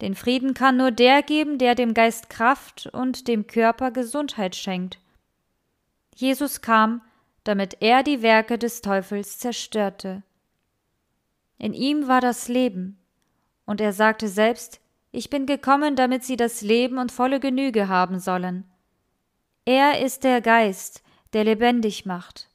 Den 0.00 0.14
Frieden 0.14 0.54
kann 0.54 0.76
nur 0.76 0.90
der 0.90 1.22
geben, 1.22 1.58
der 1.58 1.74
dem 1.74 1.94
Geist 1.94 2.28
Kraft 2.28 2.86
und 2.92 3.28
dem 3.28 3.46
Körper 3.46 3.90
Gesundheit 3.90 4.56
schenkt. 4.56 4.98
Jesus 6.14 6.60
kam, 6.60 7.00
damit 7.44 7.78
er 7.80 8.02
die 8.02 8.22
Werke 8.22 8.58
des 8.58 8.80
Teufels 8.80 9.38
zerstörte. 9.38 10.22
In 11.58 11.72
ihm 11.74 12.08
war 12.08 12.20
das 12.20 12.48
Leben, 12.48 12.98
und 13.66 13.80
er 13.80 13.92
sagte 13.92 14.28
selbst, 14.28 14.80
ich 15.12 15.30
bin 15.30 15.46
gekommen, 15.46 15.94
damit 15.94 16.24
sie 16.24 16.36
das 16.36 16.60
Leben 16.60 16.98
und 16.98 17.12
volle 17.12 17.38
Genüge 17.38 17.88
haben 17.88 18.18
sollen. 18.18 18.64
Er 19.64 20.04
ist 20.04 20.24
der 20.24 20.40
Geist, 20.40 21.02
der 21.32 21.44
lebendig 21.44 22.04
macht. 22.04 22.48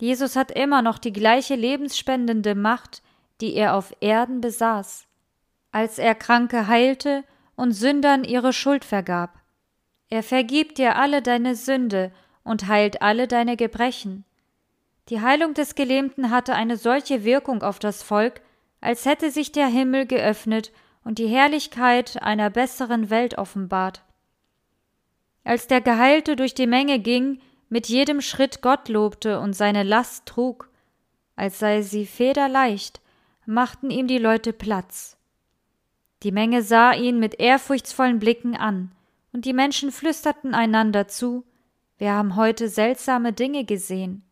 Jesus 0.00 0.36
hat 0.36 0.50
immer 0.50 0.82
noch 0.82 0.98
die 0.98 1.12
gleiche 1.12 1.54
lebensspendende 1.54 2.54
Macht, 2.54 3.02
die 3.40 3.54
er 3.54 3.74
auf 3.74 3.94
Erden 4.00 4.40
besaß, 4.40 5.06
als 5.76 5.98
er 5.98 6.14
Kranke 6.14 6.68
heilte 6.68 7.22
und 7.54 7.72
Sündern 7.72 8.24
ihre 8.24 8.54
Schuld 8.54 8.82
vergab. 8.82 9.42
Er 10.08 10.22
vergibt 10.22 10.78
dir 10.78 10.96
alle 10.96 11.20
deine 11.20 11.54
Sünde 11.54 12.12
und 12.44 12.66
heilt 12.66 13.02
alle 13.02 13.28
deine 13.28 13.58
Gebrechen. 13.58 14.24
Die 15.10 15.20
Heilung 15.20 15.52
des 15.52 15.74
Gelähmten 15.74 16.30
hatte 16.30 16.54
eine 16.54 16.78
solche 16.78 17.24
Wirkung 17.24 17.62
auf 17.62 17.78
das 17.78 18.02
Volk, 18.02 18.40
als 18.80 19.04
hätte 19.04 19.30
sich 19.30 19.52
der 19.52 19.66
Himmel 19.66 20.06
geöffnet 20.06 20.72
und 21.04 21.18
die 21.18 21.28
Herrlichkeit 21.28 22.22
einer 22.22 22.48
besseren 22.48 23.10
Welt 23.10 23.36
offenbart. 23.36 24.02
Als 25.44 25.66
der 25.66 25.82
Geheilte 25.82 26.36
durch 26.36 26.54
die 26.54 26.66
Menge 26.66 27.00
ging, 27.00 27.38
mit 27.68 27.86
jedem 27.86 28.22
Schritt 28.22 28.62
Gott 28.62 28.88
lobte 28.88 29.40
und 29.40 29.52
seine 29.52 29.82
Last 29.82 30.24
trug, 30.24 30.70
als 31.36 31.58
sei 31.58 31.82
sie 31.82 32.06
federleicht, 32.06 33.02
machten 33.44 33.90
ihm 33.90 34.06
die 34.06 34.16
Leute 34.16 34.54
Platz. 34.54 35.15
Die 36.26 36.32
Menge 36.32 36.64
sah 36.64 36.92
ihn 36.92 37.20
mit 37.20 37.38
ehrfurchtsvollen 37.38 38.18
Blicken 38.18 38.56
an, 38.56 38.90
und 39.32 39.44
die 39.44 39.52
Menschen 39.52 39.92
flüsterten 39.92 40.54
einander 40.54 41.06
zu, 41.06 41.44
wir 41.98 42.10
haben 42.14 42.34
heute 42.34 42.68
seltsame 42.68 43.32
Dinge 43.32 43.64
gesehen. 43.64 44.24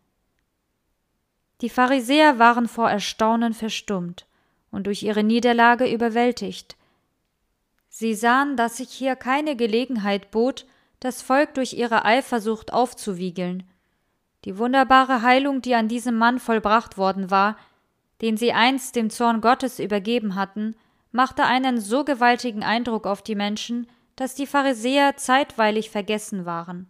Die 1.60 1.68
Pharisäer 1.68 2.40
waren 2.40 2.66
vor 2.66 2.90
Erstaunen 2.90 3.54
verstummt 3.54 4.26
und 4.72 4.88
durch 4.88 5.04
ihre 5.04 5.22
Niederlage 5.22 5.86
überwältigt. 5.88 6.74
Sie 7.88 8.14
sahen, 8.16 8.56
dass 8.56 8.78
sich 8.78 8.90
hier 8.90 9.14
keine 9.14 9.54
Gelegenheit 9.54 10.32
bot, 10.32 10.66
das 10.98 11.22
Volk 11.22 11.54
durch 11.54 11.74
ihre 11.74 12.04
Eifersucht 12.04 12.72
aufzuwiegeln. 12.72 13.62
Die 14.44 14.58
wunderbare 14.58 15.22
Heilung, 15.22 15.62
die 15.62 15.76
an 15.76 15.86
diesem 15.86 16.18
Mann 16.18 16.40
vollbracht 16.40 16.98
worden 16.98 17.30
war, 17.30 17.56
den 18.20 18.36
sie 18.36 18.52
einst 18.52 18.96
dem 18.96 19.10
Zorn 19.10 19.40
Gottes 19.40 19.78
übergeben 19.78 20.34
hatten, 20.34 20.74
machte 21.14 21.44
einen 21.44 21.80
so 21.80 22.04
gewaltigen 22.04 22.64
Eindruck 22.64 23.06
auf 23.06 23.22
die 23.22 23.36
Menschen, 23.36 23.86
dass 24.16 24.34
die 24.34 24.48
Pharisäer 24.48 25.16
zeitweilig 25.16 25.88
vergessen 25.90 26.44
waren. 26.44 26.88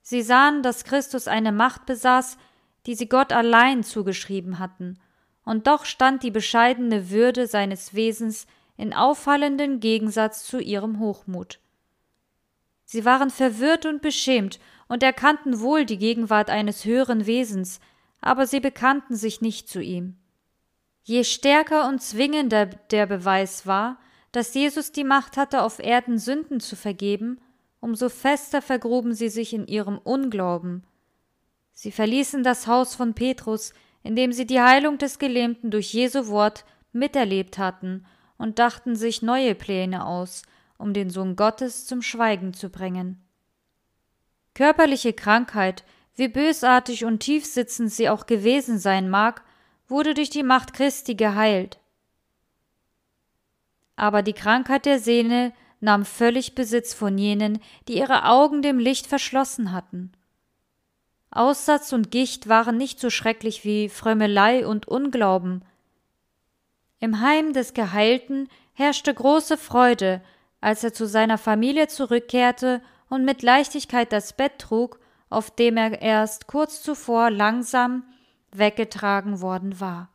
Sie 0.00 0.22
sahen, 0.22 0.62
dass 0.62 0.84
Christus 0.84 1.26
eine 1.26 1.50
Macht 1.50 1.86
besaß, 1.86 2.38
die 2.86 2.94
sie 2.94 3.08
Gott 3.08 3.32
allein 3.32 3.82
zugeschrieben 3.82 4.60
hatten, 4.60 5.00
und 5.44 5.66
doch 5.66 5.86
stand 5.86 6.22
die 6.22 6.30
bescheidene 6.30 7.10
Würde 7.10 7.48
seines 7.48 7.94
Wesens 7.94 8.46
in 8.76 8.94
auffallenden 8.94 9.80
Gegensatz 9.80 10.44
zu 10.44 10.60
ihrem 10.60 11.00
Hochmut. 11.00 11.58
Sie 12.84 13.04
waren 13.04 13.30
verwirrt 13.30 13.86
und 13.86 14.02
beschämt 14.02 14.60
und 14.86 15.02
erkannten 15.02 15.58
wohl 15.58 15.84
die 15.84 15.98
Gegenwart 15.98 16.48
eines 16.48 16.84
höheren 16.84 17.26
Wesens, 17.26 17.80
aber 18.20 18.46
sie 18.46 18.60
bekannten 18.60 19.16
sich 19.16 19.40
nicht 19.40 19.68
zu 19.68 19.82
ihm. 19.82 20.16
Je 21.08 21.22
stärker 21.22 21.88
und 21.88 22.02
zwingender 22.02 22.66
der 22.66 23.06
Beweis 23.06 23.64
war, 23.64 23.96
dass 24.32 24.52
Jesus 24.54 24.90
die 24.90 25.04
Macht 25.04 25.36
hatte, 25.36 25.62
auf 25.62 25.78
Erden 25.78 26.18
Sünden 26.18 26.58
zu 26.58 26.74
vergeben, 26.74 27.40
umso 27.78 28.08
fester 28.08 28.60
vergruben 28.60 29.14
sie 29.14 29.28
sich 29.28 29.54
in 29.54 29.68
ihrem 29.68 29.98
Unglauben. 29.98 30.82
Sie 31.72 31.92
verließen 31.92 32.42
das 32.42 32.66
Haus 32.66 32.96
von 32.96 33.14
Petrus, 33.14 33.72
in 34.02 34.16
dem 34.16 34.32
sie 34.32 34.46
die 34.46 34.60
Heilung 34.60 34.98
des 34.98 35.20
Gelähmten 35.20 35.70
durch 35.70 35.94
Jesu 35.94 36.26
Wort 36.26 36.64
miterlebt 36.92 37.56
hatten, 37.56 38.04
und 38.36 38.58
dachten 38.58 38.96
sich 38.96 39.22
neue 39.22 39.54
Pläne 39.54 40.04
aus, 40.04 40.42
um 40.76 40.92
den 40.92 41.08
Sohn 41.08 41.36
Gottes 41.36 41.86
zum 41.86 42.02
Schweigen 42.02 42.52
zu 42.52 42.68
bringen. 42.68 43.22
Körperliche 44.54 45.12
Krankheit, 45.12 45.84
wie 46.16 46.26
bösartig 46.26 47.04
und 47.04 47.20
tiefsitzend 47.20 47.92
sie 47.92 48.08
auch 48.08 48.26
gewesen 48.26 48.80
sein 48.80 49.08
mag, 49.08 49.44
wurde 49.88 50.14
durch 50.14 50.30
die 50.30 50.42
Macht 50.42 50.72
Christi 50.72 51.14
geheilt. 51.14 51.78
Aber 53.96 54.22
die 54.22 54.32
Krankheit 54.32 54.84
der 54.84 54.98
Seele 54.98 55.52
nahm 55.80 56.04
völlig 56.04 56.54
Besitz 56.54 56.94
von 56.94 57.16
jenen, 57.18 57.60
die 57.88 57.96
ihre 57.98 58.24
Augen 58.24 58.62
dem 58.62 58.78
Licht 58.78 59.06
verschlossen 59.06 59.72
hatten. 59.72 60.12
Aussatz 61.30 61.92
und 61.92 62.10
Gicht 62.10 62.48
waren 62.48 62.76
nicht 62.76 62.98
so 62.98 63.10
schrecklich 63.10 63.64
wie 63.64 63.88
Frömmelei 63.88 64.66
und 64.66 64.88
Unglauben. 64.88 65.64
Im 66.98 67.20
Heim 67.20 67.52
des 67.52 67.74
Geheilten 67.74 68.48
herrschte 68.72 69.12
große 69.12 69.58
Freude, 69.58 70.22
als 70.60 70.82
er 70.82 70.94
zu 70.94 71.06
seiner 71.06 71.38
Familie 71.38 71.88
zurückkehrte 71.88 72.80
und 73.08 73.24
mit 73.24 73.42
Leichtigkeit 73.42 74.12
das 74.12 74.32
Bett 74.32 74.58
trug, 74.58 74.98
auf 75.28 75.50
dem 75.50 75.76
er 75.76 76.00
erst 76.00 76.46
kurz 76.46 76.82
zuvor 76.82 77.30
langsam 77.30 78.04
weggetragen 78.58 79.40
worden 79.40 79.80
war. 79.80 80.08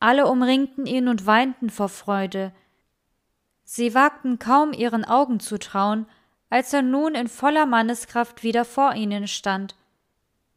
Alle 0.00 0.26
umringten 0.26 0.86
ihn 0.86 1.08
und 1.08 1.26
weinten 1.26 1.70
vor 1.70 1.88
Freude. 1.88 2.52
Sie 3.64 3.94
wagten 3.94 4.38
kaum 4.38 4.72
ihren 4.72 5.04
Augen 5.04 5.40
zu 5.40 5.58
trauen, 5.58 6.06
als 6.50 6.72
er 6.72 6.82
nun 6.82 7.14
in 7.14 7.28
voller 7.28 7.66
Manneskraft 7.66 8.42
wieder 8.42 8.64
vor 8.64 8.94
ihnen 8.94 9.28
stand. 9.28 9.76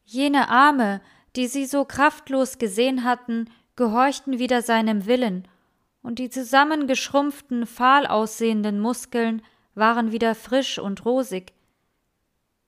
Jene 0.03 0.49
Arme, 0.49 1.01
die 1.35 1.47
sie 1.47 1.65
so 1.65 1.85
kraftlos 1.85 2.57
gesehen 2.57 3.03
hatten, 3.03 3.49
gehorchten 3.75 4.39
wieder 4.39 4.61
seinem 4.61 5.05
Willen, 5.05 5.47
und 6.01 6.19
die 6.19 6.29
zusammengeschrumpften, 6.29 7.65
fahl 7.65 8.07
aussehenden 8.07 8.79
Muskeln 8.79 9.41
waren 9.75 10.11
wieder 10.11 10.35
frisch 10.35 10.79
und 10.79 11.05
rosig. 11.05 11.53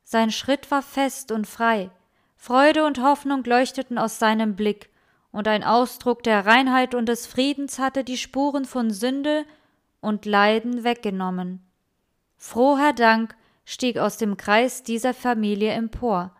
Sein 0.03 0.31
Schritt 0.31 0.69
war 0.71 0.81
fest 0.81 1.31
und 1.31 1.47
frei, 1.47 1.89
Freude 2.45 2.85
und 2.85 3.01
Hoffnung 3.01 3.45
leuchteten 3.45 3.97
aus 3.97 4.19
seinem 4.19 4.57
Blick, 4.57 4.89
und 5.31 5.47
ein 5.47 5.63
Ausdruck 5.63 6.23
der 6.23 6.45
Reinheit 6.45 6.93
und 6.93 7.07
des 7.07 7.25
Friedens 7.25 7.79
hatte 7.79 8.03
die 8.03 8.17
Spuren 8.17 8.65
von 8.65 8.91
Sünde 8.91 9.45
und 10.01 10.25
Leiden 10.25 10.83
weggenommen. 10.83 11.65
Froher 12.35 12.91
Dank 12.91 13.33
stieg 13.63 13.97
aus 13.97 14.17
dem 14.17 14.35
Kreis 14.35 14.83
dieser 14.83 15.13
Familie 15.13 15.71
empor. 15.71 16.35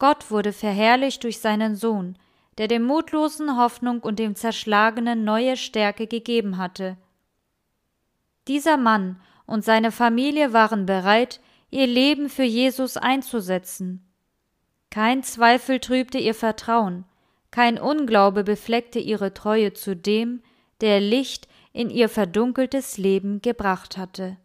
Gott 0.00 0.32
wurde 0.32 0.52
verherrlicht 0.52 1.22
durch 1.22 1.38
seinen 1.38 1.76
Sohn, 1.76 2.18
der 2.58 2.66
dem 2.66 2.82
Mutlosen 2.82 3.56
Hoffnung 3.56 4.00
und 4.00 4.18
dem 4.18 4.34
Zerschlagenen 4.34 5.22
neue 5.22 5.56
Stärke 5.56 6.08
gegeben 6.08 6.58
hatte. 6.58 6.96
Dieser 8.48 8.76
Mann 8.76 9.20
und 9.46 9.64
seine 9.64 9.92
Familie 9.92 10.52
waren 10.52 10.86
bereit, 10.86 11.38
ihr 11.70 11.86
Leben 11.86 12.28
für 12.28 12.42
Jesus 12.42 12.96
einzusetzen. 12.96 14.09
Kein 14.90 15.22
Zweifel 15.22 15.78
trübte 15.78 16.18
ihr 16.18 16.34
Vertrauen, 16.34 17.04
kein 17.50 17.78
Unglaube 17.78 18.44
befleckte 18.44 18.98
ihre 18.98 19.34
Treue 19.34 19.72
zu 19.72 19.96
dem, 19.96 20.42
der 20.80 21.00
Licht 21.00 21.48
in 21.72 21.90
ihr 21.90 22.08
verdunkeltes 22.08 22.98
Leben 22.98 23.40
gebracht 23.42 23.96
hatte. 23.96 24.36